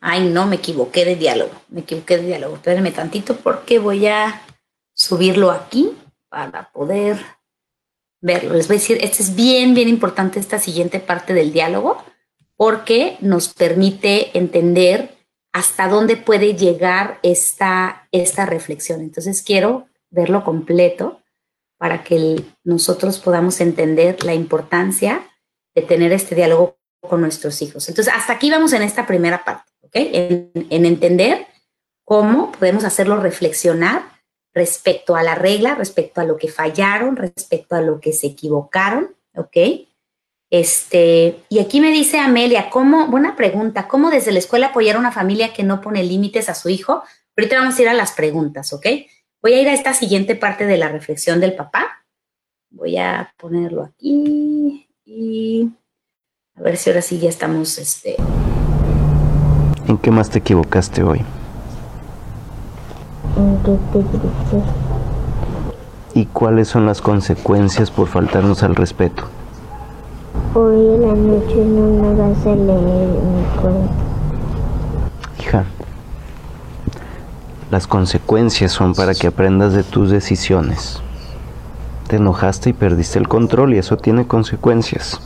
[0.00, 1.52] Ay, no, me equivoqué de diálogo.
[1.68, 2.56] Me equivoqué de diálogo.
[2.56, 4.42] Espérenme tantito porque voy a
[4.94, 5.92] subirlo aquí
[6.28, 7.18] para poder
[8.20, 8.54] verlo.
[8.54, 12.02] Les voy a decir, este es bien, bien importante esta siguiente parte del diálogo
[12.56, 15.16] porque nos permite entender
[15.52, 19.00] hasta dónde puede llegar esta, esta reflexión.
[19.00, 21.20] Entonces quiero verlo completo
[21.76, 25.28] para que nosotros podamos entender la importancia
[25.74, 27.88] de tener este diálogo con nuestros hijos.
[27.88, 29.92] Entonces, hasta aquí vamos en esta primera parte, ¿ok?
[29.94, 31.46] En, entender
[32.04, 34.02] cómo podemos hacerlo reflexionar
[34.54, 39.16] respecto a la regla, respecto a lo que fallaron, respecto a lo que se equivocaron,
[39.34, 39.56] ¿ok?
[40.50, 45.00] Este, y aquí me dice Amelia, ¿cómo, buena pregunta, ¿cómo desde la escuela apoyar a
[45.00, 47.02] una familia que no pone límites a su hijo?
[47.36, 48.86] Ahorita vamos a ir a las preguntas, ¿ok?
[49.40, 52.04] Voy a ir a esta siguiente parte de la reflexión del papá.
[52.70, 54.88] Voy a ponerlo aquí.
[55.04, 55.68] Y
[56.56, 58.14] a ver si ahora sí ya estamos, este...
[59.88, 61.22] ¿En qué más te equivocaste hoy?
[66.14, 69.24] ¿Y cuáles son las consecuencias por faltarnos al respeto?
[70.54, 73.92] Hoy en la noche no me vas a leer mi cuento.
[75.40, 75.64] Hija,
[77.72, 81.02] las consecuencias son para que aprendas de tus decisiones
[82.12, 85.18] te enojaste y perdiste el control y eso tiene consecuencias.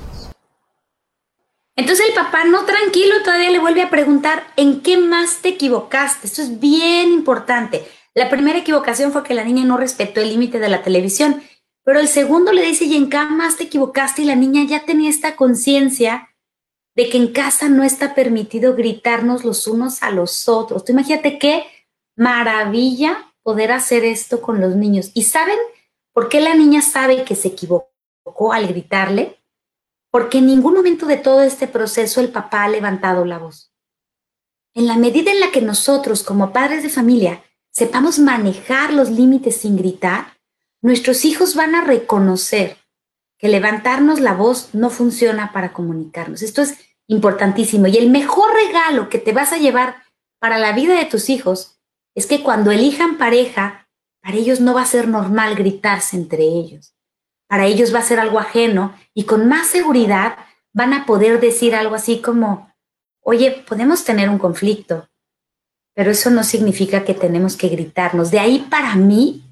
[1.75, 6.29] Entonces el papá, no tranquilo, todavía le vuelve a preguntar, ¿en qué más te equivocaste?
[6.29, 7.85] Esto es bien importante.
[8.15, 11.43] La primera equivocación fue que la niña no respetó el límite de la televisión,
[11.83, 15.11] Pero el segundo le dice, y en cama te equivocaste, y la niña ya tenía
[15.11, 16.31] esta conciencia
[16.97, 20.85] de que en casa no está permitido gritarnos los unos a los otros.
[20.85, 21.65] Tú imagínate qué
[22.17, 25.11] maravilla poder hacer esto con los niños.
[25.15, 25.59] ¿Y saben
[26.17, 29.39] por qué la niña sabe que se equivocó al gritarle?
[30.11, 33.71] Porque en ningún momento de todo este proceso el papá ha levantado la voz.
[34.73, 39.59] En la medida en la que nosotros, como padres de familia, sepamos manejar los límites
[39.59, 40.39] sin gritar,
[40.81, 42.79] nuestros hijos van a reconocer
[43.37, 46.41] que levantarnos la voz no funciona para comunicarnos.
[46.41, 47.89] Esto es importantísimo.
[47.89, 49.97] Y el mejor regalo que te vas a llevar
[50.39, 51.79] para la vida de tus hijos
[52.15, 53.86] es que cuando elijan pareja,
[54.27, 56.97] para ellos no va a ser normal gritarse entre ellos.
[57.47, 60.37] Para ellos va a ser algo ajeno y con más seguridad
[60.73, 62.75] van a poder decir algo así como,
[63.21, 65.09] oye, podemos tener un conflicto,
[65.95, 68.33] pero eso no significa que tenemos que gritarnos.
[68.33, 69.45] De ahí para mí,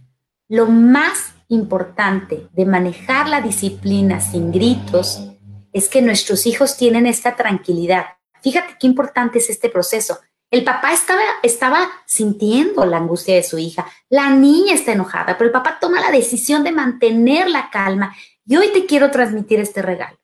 [0.48, 5.22] lo más importante de manejar la disciplina sin gritos
[5.72, 8.06] es que nuestros hijos tienen esta tranquilidad.
[8.42, 10.18] Fíjate qué importante es este proceso.
[10.54, 15.48] El papá estaba, estaba sintiendo la angustia de su hija, la niña está enojada, pero
[15.48, 18.14] el papá toma la decisión de mantener la calma
[18.46, 20.16] y hoy te quiero transmitir este regalo.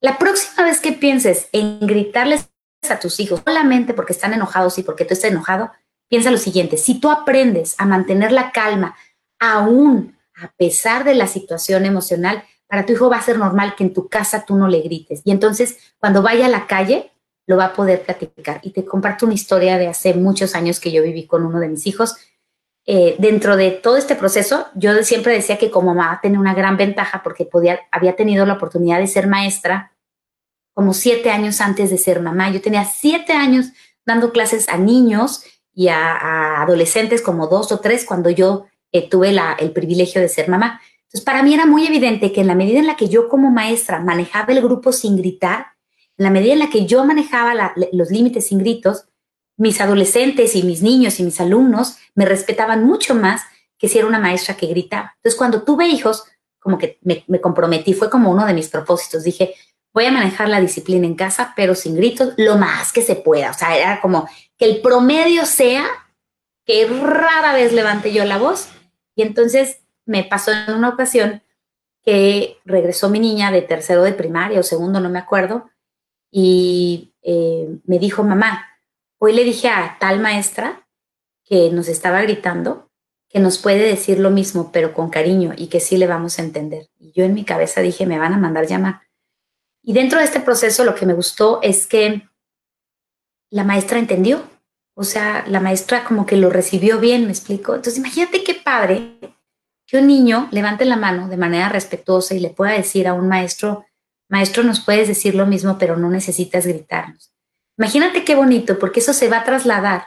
[0.00, 2.50] La próxima vez que pienses en gritarles
[2.90, 5.70] a tus hijos, solamente porque están enojados y porque tú estás enojado,
[6.08, 8.96] piensa lo siguiente, si tú aprendes a mantener la calma
[9.38, 13.84] aún a pesar de la situación emocional, para tu hijo va a ser normal que
[13.84, 15.22] en tu casa tú no le grites.
[15.24, 17.12] Y entonces, cuando vaya a la calle,
[17.46, 18.60] lo va a poder platicar.
[18.62, 21.68] Y te comparto una historia de hace muchos años que yo viví con uno de
[21.68, 22.16] mis hijos.
[22.84, 26.76] Eh, dentro de todo este proceso, yo siempre decía que como mamá tenía una gran
[26.76, 29.92] ventaja porque podía, había tenido la oportunidad de ser maestra
[30.72, 32.50] como siete años antes de ser mamá.
[32.50, 33.66] Yo tenía siete años
[34.04, 39.34] dando clases a niños y a, adolescentes como dos o tres cuando yo eh, tuve
[39.58, 40.80] el privilegio de ser mamá.
[41.02, 43.50] Entonces, para mí era muy evidente que en la medida en la que yo como
[43.50, 45.75] maestra manejaba el grupo sin gritar,
[46.18, 49.06] en la medida en la que yo manejaba los límites sin gritos,
[49.56, 53.42] mis adolescentes y mis niños y mis alumnos me respetaban mucho más
[53.78, 55.14] que si era una maestra que gritaba.
[55.16, 56.24] Entonces, cuando tuve hijos,
[56.58, 59.24] como que me, me comprometí, fue como uno de mis propósitos.
[59.24, 59.54] Dije,
[59.92, 63.50] voy a manejar la disciplina en casa, pero sin gritos, lo más que se pueda.
[63.50, 65.86] O sea, era como que el promedio sea
[66.64, 68.68] que rara vez levante yo la voz.
[69.14, 71.42] Y entonces me pasó en una ocasión
[72.02, 75.70] que regresó mi niña de tercero de primaria o segundo, no me acuerdo,
[76.30, 78.66] y eh, me dijo, mamá,
[79.18, 80.86] hoy le dije a tal maestra
[81.44, 82.86] que nos estaba gritando
[83.28, 86.42] que nos puede decir lo mismo, pero con cariño y que sí le vamos a
[86.42, 86.88] entender.
[86.98, 89.02] Y yo en mi cabeza dije, me van a mandar llamar.
[89.82, 92.28] Y dentro de este proceso lo que me gustó es que
[93.50, 94.42] la maestra entendió,
[94.94, 97.74] o sea, la maestra como que lo recibió bien, me explico.
[97.74, 99.18] Entonces imagínate qué padre
[99.86, 103.28] que un niño levante la mano de manera respetuosa y le pueda decir a un
[103.28, 103.84] maestro,
[104.28, 107.32] maestro, nos puedes decir lo mismo, pero no necesitas gritarnos.
[107.78, 110.04] Imagínate qué bonito, porque eso se va a trasladar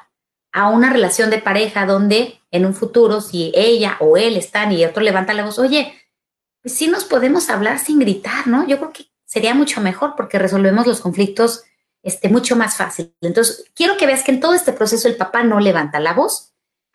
[0.52, 4.84] a una relación de pareja donde en un futuro, si ella o él están y
[4.86, 5.94] otro levanta la voz, oye,
[6.62, 8.68] pues sí nos podemos hablar sin gritar, ¿no?
[8.68, 11.64] Yo creo que sería mucho mejor porque resolvemos los conflictos
[12.02, 13.14] este, mucho más fácil.
[13.22, 16.50] Entonces, quiero que veas que en todo este proceso el papá no levanta la voz,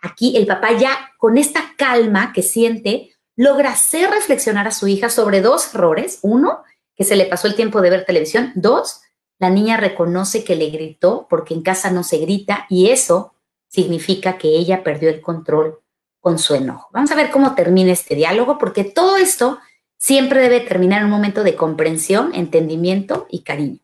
[0.05, 5.09] Aquí el papá ya con esta calma que siente logra hacer reflexionar a su hija
[5.09, 6.19] sobre dos errores.
[6.21, 6.63] Uno,
[6.97, 8.53] que se le pasó el tiempo de ver televisión.
[8.55, 9.03] Dos,
[9.39, 13.35] la niña reconoce que le gritó porque en casa no se grita y eso
[13.69, 15.81] significa que ella perdió el control
[16.21, 16.89] con su enojo.
[16.93, 19.59] Vamos a ver cómo termina este diálogo porque todo esto
[19.99, 23.81] siempre debe terminar en un momento de comprensión, entendimiento y cariño.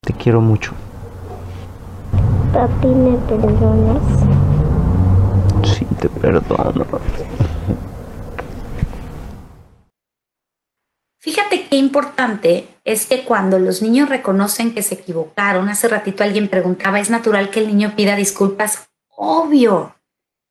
[0.00, 0.72] Te quiero mucho.
[2.52, 4.02] Papi, ¿me perdonas?
[5.64, 6.84] Sí, te perdono.
[11.22, 16.48] Fíjate qué importante es que cuando los niños reconocen que se equivocaron, hace ratito alguien
[16.48, 18.88] preguntaba, ¿es natural que el niño pida disculpas?
[19.06, 19.94] Obvio,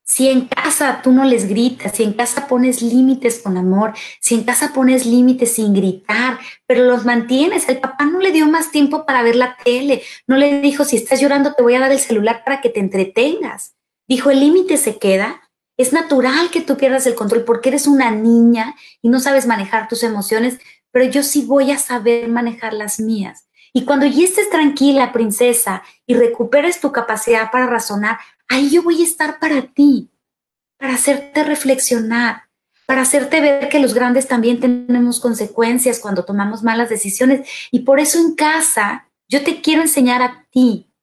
[0.06, 3.92] si en casa tú no les gritas, si en casa pones límites con amor,
[4.22, 8.48] si en casa pones límites sin gritar, pero los mantienes, el papá no le dio
[8.48, 11.82] más tiempo para ver la tele, no le dijo, si estás llorando te voy a
[11.82, 13.76] dar el celular para que te entretengas.
[14.08, 15.51] Dijo, el límite se queda.
[15.82, 19.88] Es natural que tú pierdas el control porque eres una niña y no sabes manejar
[19.88, 20.60] tus emociones,
[20.92, 23.48] pero yo sí voy a saber manejar las mías.
[23.74, 29.02] Y cuando ya estés tranquila, princesa, y recuperes tu capacidad para razonar, ahí yo voy
[29.02, 30.12] a estar para ti,
[30.78, 32.44] para hacerte reflexionar,
[32.86, 37.50] para hacerte ver que los grandes también tenemos consecuencias cuando tomamos malas decisiones.
[37.72, 40.94] Y por eso en casa yo te quiero enseñar a ti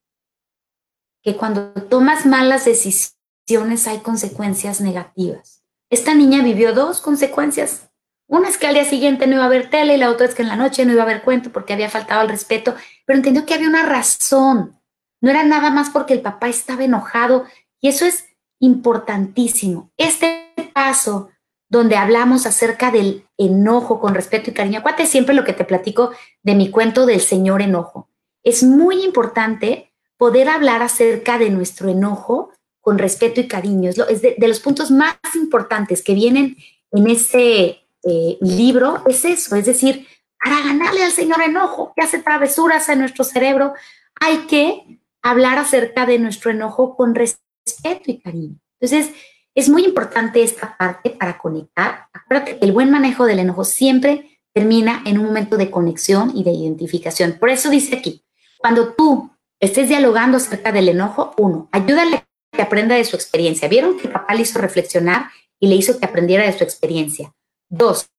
[1.20, 3.17] que cuando tomas malas decisiones
[3.56, 5.62] hay consecuencias negativas.
[5.90, 7.88] esta niña vivió dos consecuencias.
[8.26, 10.34] Una es que al día siguiente no iba a haber tele y la otra es
[10.34, 12.74] que en la noche no iba a haber cuento porque había faltado el respeto,
[13.06, 14.78] pero entendió que había una razón.
[15.22, 17.46] No era nada más porque el papá estaba enojado
[17.80, 18.26] y eso es
[18.60, 19.90] importantísimo.
[19.96, 21.30] Este paso
[21.70, 26.10] donde hablamos acerca del enojo con respeto y cariño, acuérdate siempre lo que te platico
[26.42, 28.10] de mi cuento del señor enojo.
[28.44, 32.50] Es muy importante poder hablar acerca de nuestro enojo
[32.88, 33.90] con respeto y cariño.
[33.90, 36.56] Es, de, los puntos más importantes que vienen
[36.90, 40.06] en ese eh, libro, es eso, es decir,
[40.42, 43.74] para ganarle al señor enojo que hace travesuras en nuestro cerebro,
[44.18, 48.56] hay que hablar acerca de nuestro enojo con respeto y cariño.
[48.80, 49.14] Entonces,
[49.54, 52.06] es muy importante esta parte para conectar.
[52.14, 56.42] Acuérdate que el buen manejo del enojo siempre termina en un momento de conexión y
[56.42, 57.36] de identificación.
[57.38, 58.24] Por eso dice aquí,
[58.56, 59.30] cuando tú
[59.60, 62.27] estés dialogando acerca del enojo, uno, ayúdale
[62.58, 63.68] que aprenda de su experiencia.
[63.68, 65.30] ¿Vieron que papá le hizo reflexionar
[65.60, 67.32] y le hizo que aprendiera de su experiencia?
[67.68, 68.10] Dos,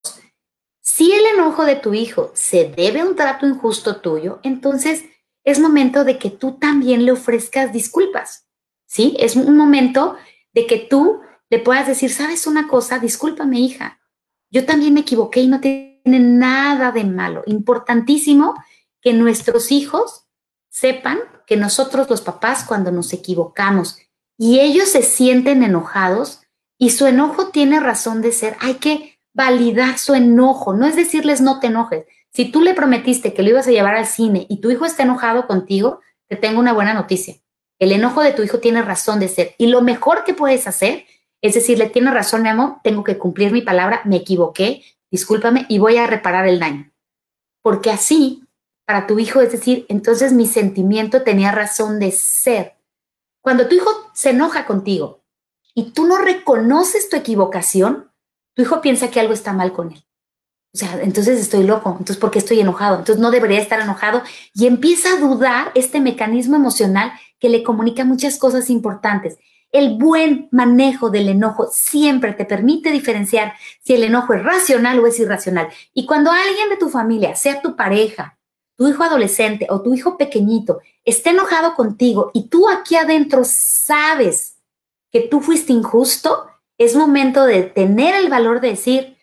[0.80, 5.04] si el enojo de tu hijo se debe a un trato injusto tuyo, entonces
[5.44, 8.48] es momento de que tú también le ofrezcas disculpas.
[8.86, 9.18] ¿Sí?
[9.20, 10.16] Es un momento
[10.54, 11.20] de que tú
[11.50, 12.98] le puedas decir, ¿sabes una cosa?
[12.98, 14.00] Discúlpame, hija.
[14.50, 17.44] Yo también me equivoqué y no tiene nada de malo.
[17.46, 18.56] Importantísimo
[19.02, 20.28] que nuestros hijos
[20.70, 23.98] sepan que nosotros los papás cuando nos equivocamos
[24.40, 26.42] y ellos se sienten enojados
[26.80, 31.42] y su enojo tiene razón de ser, hay que validar su enojo, no es decirles
[31.42, 32.06] no te enojes.
[32.32, 35.04] Si tú le prometiste que lo ibas a llevar al cine y tu hijo está
[35.04, 37.36] enojado contigo, te tengo una buena noticia.
[37.80, 41.06] El enojo de tu hijo tiene razón de ser y lo mejor que puedes hacer
[41.42, 45.80] es decirle, tiene razón, mi amor, tengo que cumplir mi palabra, me equivoqué, discúlpame y
[45.80, 46.92] voy a reparar el daño.
[47.62, 48.44] Porque así
[48.86, 52.78] para tu hijo, es decir, entonces mi sentimiento tenía razón de ser.
[53.42, 55.24] Cuando tu hijo se enoja contigo
[55.74, 58.12] y tú no reconoces tu equivocación,
[58.54, 60.04] tu hijo piensa que algo está mal con él.
[60.74, 62.98] O sea, entonces estoy loco, entonces ¿por qué estoy enojado?
[62.98, 64.22] Entonces no debería estar enojado
[64.54, 69.38] y empieza a dudar este mecanismo emocional que le comunica muchas cosas importantes.
[69.72, 75.08] El buen manejo del enojo siempre te permite diferenciar si el enojo es racional o
[75.08, 75.70] es irracional.
[75.94, 78.38] Y cuando alguien de tu familia, sea tu pareja,
[78.80, 84.56] tu hijo adolescente o tu hijo pequeñito esté enojado contigo y tú aquí adentro sabes
[85.12, 89.18] que tú fuiste injusto, es momento de tener el valor de decir,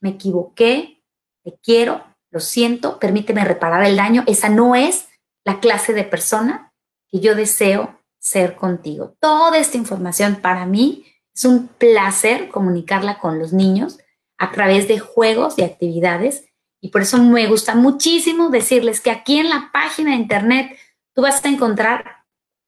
[0.00, 1.02] me equivoqué,
[1.44, 4.24] te quiero, lo siento, permíteme reparar el daño.
[4.26, 5.08] Esa no es
[5.44, 6.72] la clase de persona
[7.08, 9.14] que yo deseo ser contigo.
[9.20, 11.04] Toda esta información para mí
[11.34, 13.98] es un placer comunicarla con los niños
[14.38, 16.46] a través de juegos y actividades
[16.82, 20.76] y por eso me gusta muchísimo decirles que aquí en la página de internet
[21.14, 22.24] tú vas a encontrar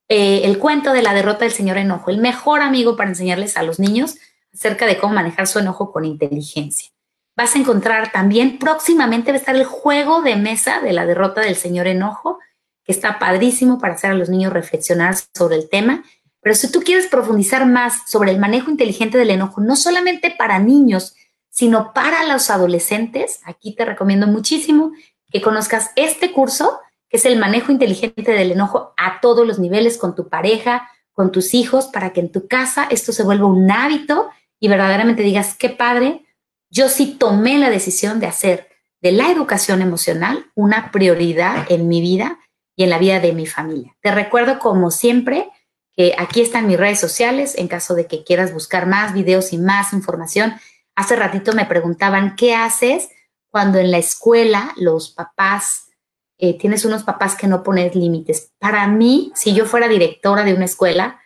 [0.07, 3.63] eh, el cuento de la derrota del señor enojo, el mejor amigo para enseñarles a
[3.63, 4.15] los niños
[4.53, 6.91] acerca de cómo manejar su enojo con inteligencia.
[7.35, 11.41] Vas a encontrar también próximamente va a estar el juego de mesa de la derrota
[11.41, 12.39] del señor enojo,
[12.85, 16.05] que está padrísimo para hacer a los niños reflexionar sobre el tema.
[16.39, 20.59] Pero si tú quieres profundizar más sobre el manejo inteligente del enojo, no solamente para
[20.59, 21.15] niños,
[21.55, 24.91] sino para los adolescentes, aquí te recomiendo muchísimo
[25.31, 29.97] que conozcas este curso, que es el manejo inteligente del enojo a todos los niveles,
[29.97, 33.71] con tu pareja, con tus hijos, para que en tu casa esto se vuelva un
[33.71, 34.29] hábito
[34.59, 36.25] y verdaderamente digas, qué padre,
[36.69, 38.67] yo sí tomé la decisión de hacer
[39.01, 42.37] de la educación emocional una prioridad en mi vida
[42.75, 43.95] y en la vida de mi familia.
[44.01, 45.49] Te recuerdo, como siempre,
[45.93, 49.57] que aquí están mis redes sociales en caso de que quieras buscar más videos y
[49.57, 50.55] más información
[50.95, 53.09] Hace ratito me preguntaban, ¿qué haces
[53.49, 55.89] cuando en la escuela los papás,
[56.37, 58.53] eh, tienes unos papás que no pones límites?
[58.59, 61.19] Para mí, si yo fuera directora de una escuela,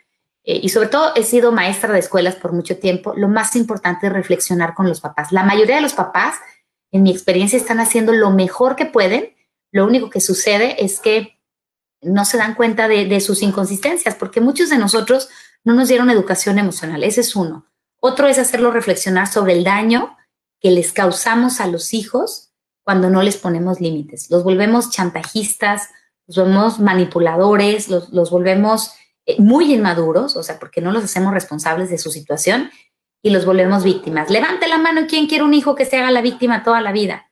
[0.44, 4.08] eh, y sobre todo he sido maestra de escuelas por mucho tiempo, lo más importante
[4.08, 5.32] es reflexionar con los papás.
[5.32, 6.36] La mayoría de los papás,
[6.92, 9.36] en mi experiencia, están haciendo lo mejor que pueden.
[9.72, 11.40] Lo único que sucede es que
[12.02, 15.30] no se dan cuenta de, de sus inconsistencias, porque muchos de nosotros
[15.64, 17.04] no nos dieron educación emocional.
[17.04, 17.69] Ese es uno.
[18.00, 20.18] Otro es hacerlo reflexionar sobre el daño
[20.62, 22.52] que les causamos a los hijos
[22.84, 24.30] cuando no les ponemos límites.
[24.30, 25.90] Los volvemos chantajistas,
[26.28, 28.94] los volvemos manipuladores, los, volvemos
[29.26, 32.72] eh, muy inmaduros, o sea, porque no los hacemos responsables de su situación
[33.22, 34.30] y los volvemos víctimas.
[34.30, 37.32] Levante la mano quien quiere un hijo que se haga la víctima toda la vida.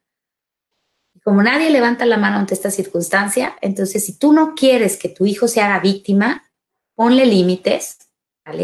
[1.23, 5.25] Como nadie levanta la mano ante esta circunstancia, entonces si tú no quieres que tu
[5.25, 6.49] hijo se haga víctima,
[6.95, 8.06] ponle límites,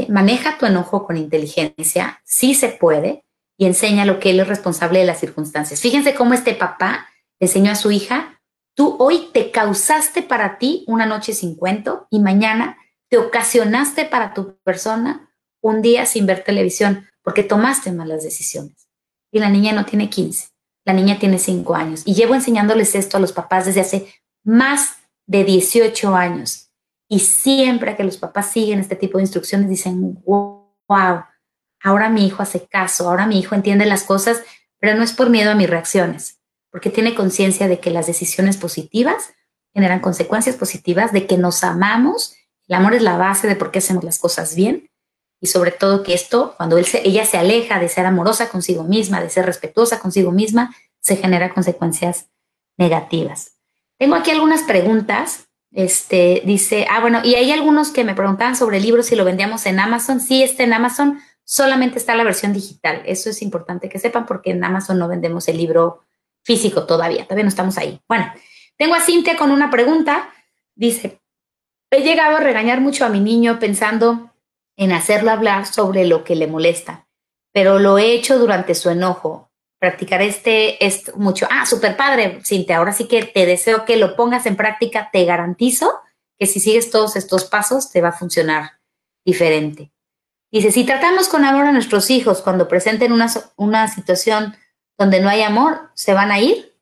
[0.10, 3.26] Maneja tu enojo con inteligencia, sí se puede,
[3.58, 5.80] y enseña lo que él es responsable de las circunstancias.
[5.80, 7.08] Fíjense cómo este papá
[7.40, 8.42] enseñó a su hija,
[8.76, 12.78] tú hoy te causaste para ti una noche sin cuento y mañana
[13.10, 15.32] te ocasionaste para tu persona
[15.62, 17.08] un día sin ver televisión.
[17.26, 18.90] porque tomaste malas decisiones.
[19.32, 20.50] Y la niña no tiene 15,
[20.84, 22.02] la niña tiene 5 años.
[22.06, 24.14] Y llevo enseñándoles esto a los papás desde hace
[24.44, 26.73] más de 18 años.
[27.08, 31.26] Y siempre que los papás siguen este tipo de instrucciones, dicen, wow,
[31.82, 34.42] ahora mi hijo hace caso, ahora mi hijo entiende las cosas,
[34.80, 36.40] pero no es por miedo a mis reacciones,
[36.72, 39.34] porque tiene conciencia de que las decisiones positivas
[39.74, 42.36] generan consecuencias positivas, de que nos amamos,
[42.68, 44.90] el amor es la base de por qué hacemos las cosas bien,
[45.44, 49.22] y sobre todo que esto, cuando él ella se aleja de ser amorosa consigo misma,
[49.22, 52.30] de ser respetuosa consigo misma, se genera consecuencias
[52.78, 53.58] negativas.
[53.98, 55.50] Tengo aquí algunas preguntas.
[55.74, 59.26] Este dice, ah, bueno, y hay algunos que me preguntaban sobre el libro si lo
[59.26, 60.20] vendíamos en Amazon.
[60.20, 63.02] Sí, está en Amazon, solamente está la versión digital.
[63.06, 66.04] Eso es importante que sepan porque en Amazon no vendemos el libro
[66.44, 68.00] físico todavía, todavía no estamos ahí.
[68.08, 68.32] Bueno,
[68.78, 70.30] tengo a Cintia con una pregunta.
[70.76, 71.22] Dice,
[71.90, 74.32] he llegado a regañar mucho a mi niño pensando
[74.78, 77.08] en hacerlo hablar sobre lo que le molesta,
[77.52, 79.52] pero lo he hecho durante su enojo.
[79.84, 81.46] Practicar este, es mucho.
[81.52, 82.78] Ah, súper padre, Cintia.
[82.78, 85.10] Ahora sí que te deseo que lo pongas en práctica.
[85.12, 85.92] Te garantizo
[86.40, 88.80] que si sigues todos estos pasos te va a funcionar
[89.26, 89.92] diferente.
[90.50, 93.28] Dice, si tratamos con amor a nuestros hijos cuando presenten una,
[93.58, 94.56] una situación
[94.98, 96.78] donde no hay amor, ¿se van a ir?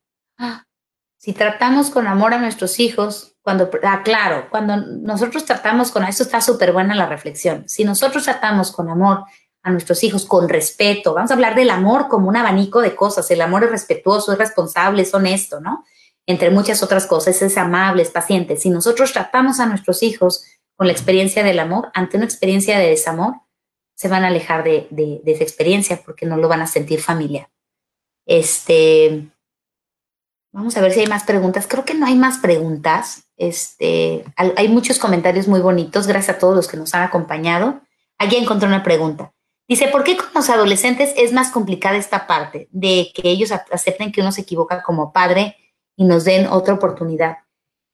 [1.17, 6.21] Si tratamos con amor a nuestros hijos, cuando, ah, claro, cuando nosotros tratamos con, eso
[6.21, 9.23] está súper buena la reflexión, si nosotros tratamos con amor
[9.63, 13.29] a nuestros hijos, con respeto, vamos a hablar del amor como un abanico de cosas,
[13.31, 15.85] el amor es respetuoso, es responsable, es honesto, ¿no?
[16.25, 18.57] Entre muchas otras cosas, es amable, es paciente.
[18.57, 20.45] Si nosotros tratamos a nuestros hijos
[20.75, 23.35] con la experiencia del amor, ante una experiencia de desamor,
[23.95, 27.49] se van a alejar de, de esa experiencia porque no lo van a sentir familiar.
[28.25, 29.27] Este,
[30.51, 31.67] vamos a ver si hay más preguntas.
[31.67, 33.25] Creo que no hay más preguntas.
[33.37, 36.07] Este, hay muchos comentarios muy bonitos.
[36.07, 37.81] Gracias a todos los que nos han acompañado.
[38.17, 39.33] Aquí encontré una pregunta.
[39.71, 44.11] Dice, ¿por qué con los adolescentes es más complicada esta parte de que ellos acepten
[44.11, 45.55] que uno se equivoca como padre
[45.95, 47.37] y nos den otra oportunidad?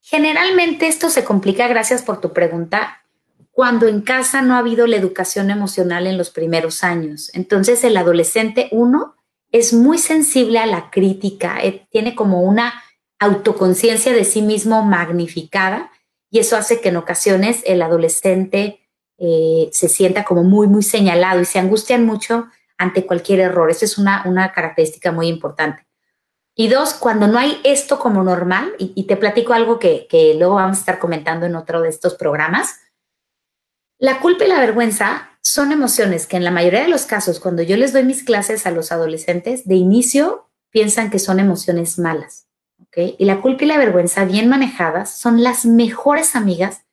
[0.01, 3.03] Generalmente esto se complica, gracias por tu pregunta,
[3.51, 7.29] cuando en casa no ha habido la educación emocional en los primeros años.
[7.35, 9.13] Entonces el adolescente, uno,
[9.51, 12.73] es muy sensible a la crítica, eh, tiene como una
[13.19, 15.91] autoconciencia de sí mismo magnificada
[16.31, 18.86] y eso hace que en ocasiones el adolescente
[19.17, 22.47] eh, se sienta como muy, muy señalado y se angustian mucho
[22.77, 23.69] ante cualquier error.
[23.71, 25.87] Eso es una, una característica muy importante.
[26.55, 30.55] Y dos, cuando no hay esto como normal, y, te platico algo que, que luego
[30.55, 32.79] vamos a estar comentando en otro de estos programas,
[33.99, 37.61] la culpa y la vergüenza son emociones que en la mayoría de los casos, cuando
[37.61, 42.47] yo les doy mis clases a los adolescentes, de inicio piensan que son emociones malas.
[42.87, 43.15] ¿okay?
[43.19, 46.86] Y la culpa y la vergüenza bien manejadas son las mejores amigas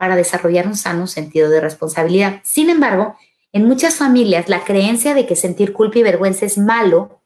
[0.00, 2.40] para desarrollar un sano sentido de responsabilidad.
[2.42, 3.16] Sin embargo,
[3.52, 7.20] en muchas familias la creencia de que sentir culpa y vergüenza es malo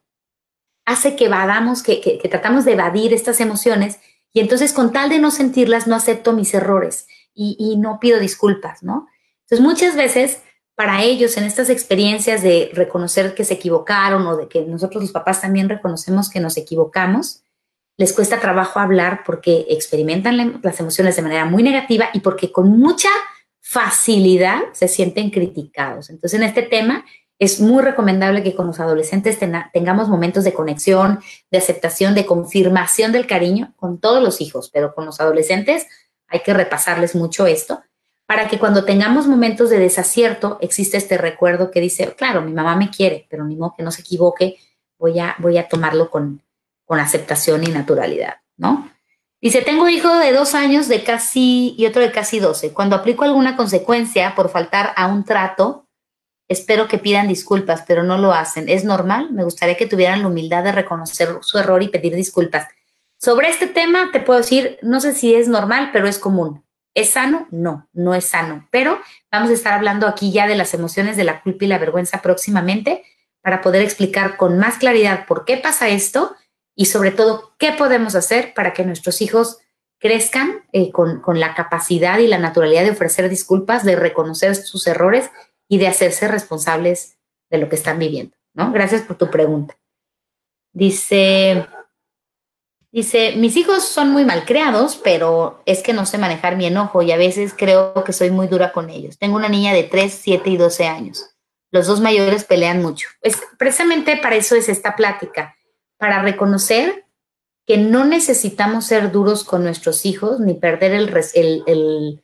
[0.85, 4.01] hace que evadamos, que, que tratamos de evadir estas emociones
[4.33, 8.19] y entonces con tal de no sentirlas no acepto mis errores y, y no pido
[8.19, 9.07] disculpas, ¿no?
[9.43, 10.43] Entonces muchas veces
[10.75, 15.13] para ellos en estas experiencias de reconocer que se equivocaron o de que nosotros los
[15.13, 17.44] papás también reconocemos que nos equivocamos,
[17.97, 22.79] les cuesta trabajo hablar porque experimentan las emociones de manera muy negativa y porque con
[22.79, 23.09] mucha
[23.61, 26.11] facilidad se sienten criticados.
[26.11, 27.05] Entonces, en este tema
[27.39, 29.39] es muy recomendable que con los adolescentes
[29.73, 31.21] tengamos momentos de conexión,
[31.51, 35.87] de aceptación, de confirmación del cariño con todos los hijos, pero con los adolescentes
[36.29, 37.83] hay que repasarles mucho esto
[38.27, 42.77] para que cuando tengamos momentos de desacierto existe este recuerdo que dice, claro, mi mamá
[42.77, 44.57] me quiere, pero ni modo que no se equivoque,
[44.99, 46.43] voy a, voy a tomarlo con,
[46.85, 48.91] con aceptación y naturalidad, ¿no?
[49.41, 52.73] Dice, tengo hijo de dos años de casi y otro de casi doce.
[52.73, 55.87] Cuando aplico alguna consecuencia por faltar a un trato,
[56.49, 58.71] espero que pidan disculpas, pero no lo hacen.
[58.71, 59.33] ¿Es normal?
[59.33, 62.69] Me gustaría que tuvieran la humildad de reconocer su error y pedir disculpas.
[63.19, 66.65] Sobre este tema te puedo decir, no sé si es normal, pero es común.
[66.95, 67.47] ¿Es sano?
[67.51, 68.67] No, no es sano.
[68.71, 68.99] Pero
[69.31, 72.23] vamos a estar hablando aquí ya de las emociones de la culpa y la vergüenza
[72.23, 73.05] próximamente
[73.43, 76.35] para poder explicar con más claridad por qué pasa esto
[76.77, 79.59] y sobre todo qué podemos hacer para que nuestros hijos
[79.99, 84.87] crezcan eh, con, con la capacidad y la naturalidad de ofrecer disculpas, de reconocer sus
[84.87, 85.31] errores
[85.69, 87.17] y de hacerse responsables
[87.51, 88.37] de lo que están viviendo.
[88.53, 88.73] ¿no?
[88.73, 89.77] Gracias por tu pregunta.
[90.73, 91.67] Dice,
[92.95, 97.03] Dice, mis hijos son muy mal creados, pero es que no sé manejar mi enojo
[97.03, 99.19] y a veces creo que soy muy dura con ellos.
[99.19, 101.29] Tengo una niña de 3, 7 y 12 años.
[101.73, 103.09] Los dos mayores pelean mucho.
[103.21, 105.57] Pues precisamente para eso es esta plática,
[106.05, 107.07] para reconocer
[107.67, 111.11] que no necesitamos ser duros con nuestros hijos ni perder el,
[111.65, 112.23] el,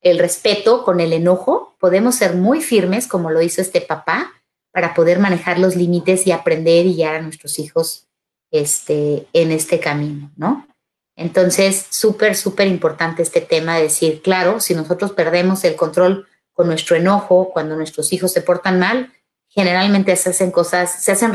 [0.00, 1.76] el respeto con el enojo.
[1.80, 4.30] Podemos ser muy firmes, como lo hizo este papá,
[4.70, 8.06] para poder manejar los límites y aprender y guiar a nuestros hijos
[8.52, 10.68] este, en este camino, ¿no?
[11.16, 16.68] Entonces, súper, súper importante este tema de decir, claro, si nosotros perdemos el control con
[16.68, 19.12] nuestro enojo, cuando nuestros hijos se portan mal,
[19.48, 21.32] generalmente se hacen cosas, se hacen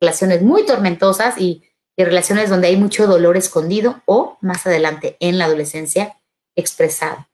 [0.00, 1.62] relaciones muy tormentosas y,
[1.96, 6.16] y relaciones donde hay mucho dolor escondido o más adelante en la adolescencia
[6.56, 7.26] expresado.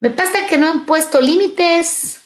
[0.00, 2.22] Me pasa que no han puesto límites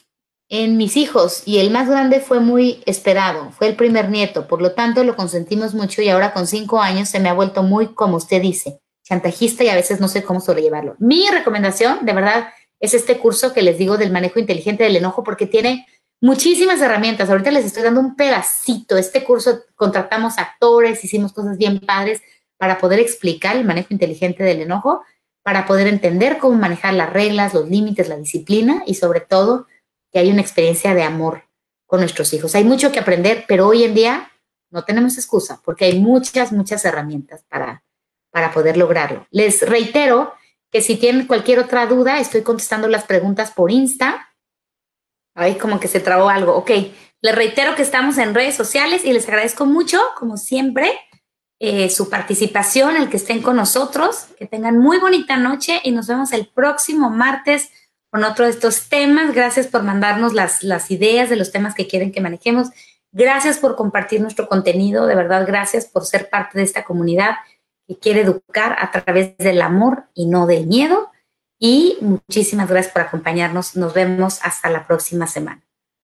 [0.49, 4.63] en mis hijos y el más grande fue muy esperado, fue el primer nieto, por
[4.63, 7.89] lo tanto lo consentimos mucho y ahora con cinco años se me ha vuelto muy,
[7.89, 10.95] como usted dice, chantajista y a veces no sé cómo sobrellevarlo.
[10.99, 12.49] Mi recomendación, de verdad,
[12.81, 15.87] es este curso que les digo del manejo inteligente del enojo porque tiene
[16.21, 17.29] muchísimas herramientas.
[17.29, 18.97] Ahorita les estoy dando un pedacito.
[18.97, 22.23] Este curso contratamos actores, hicimos cosas bien padres
[22.57, 25.03] para poder explicar el manejo inteligente del enojo,
[25.43, 29.67] para poder entender cómo manejar las reglas, los límites, la disciplina y sobre todo
[30.13, 31.45] que hay una experiencia de amor
[31.87, 32.55] con nuestros hijos.
[32.55, 34.33] Hay mucho que aprender, pero hoy en día
[34.71, 37.85] no tenemos excusa porque hay muchas, muchas herramientas para,
[38.31, 39.27] para poder lograrlo.
[39.31, 40.33] Les reitero
[40.71, 44.35] que si tienen cualquier otra duda, estoy contestando las preguntas por Insta.
[45.37, 46.57] Ay, como que se trabó algo.
[46.57, 46.71] Ok,
[47.21, 50.91] les reitero que estamos en redes sociales y les agradezco mucho, como siempre,
[51.61, 56.07] eh, su participación, el que estén con nosotros, que tengan muy bonita noche y nos
[56.07, 57.71] vemos el próximo martes
[58.11, 59.35] con otro de estos temas.
[59.35, 62.69] Gracias por mandarnos las, las ideas de los temas que quieren que manejemos.
[63.13, 65.07] Gracias por compartir nuestro contenido.
[65.07, 67.37] De verdad, gracias por ser parte de esta comunidad
[67.87, 71.11] que quiere educar a través del amor y no del miedo.
[71.59, 73.77] Y muchísimas gracias por acompañarnos.
[73.77, 75.66] Nos vemos hasta la próxima semana.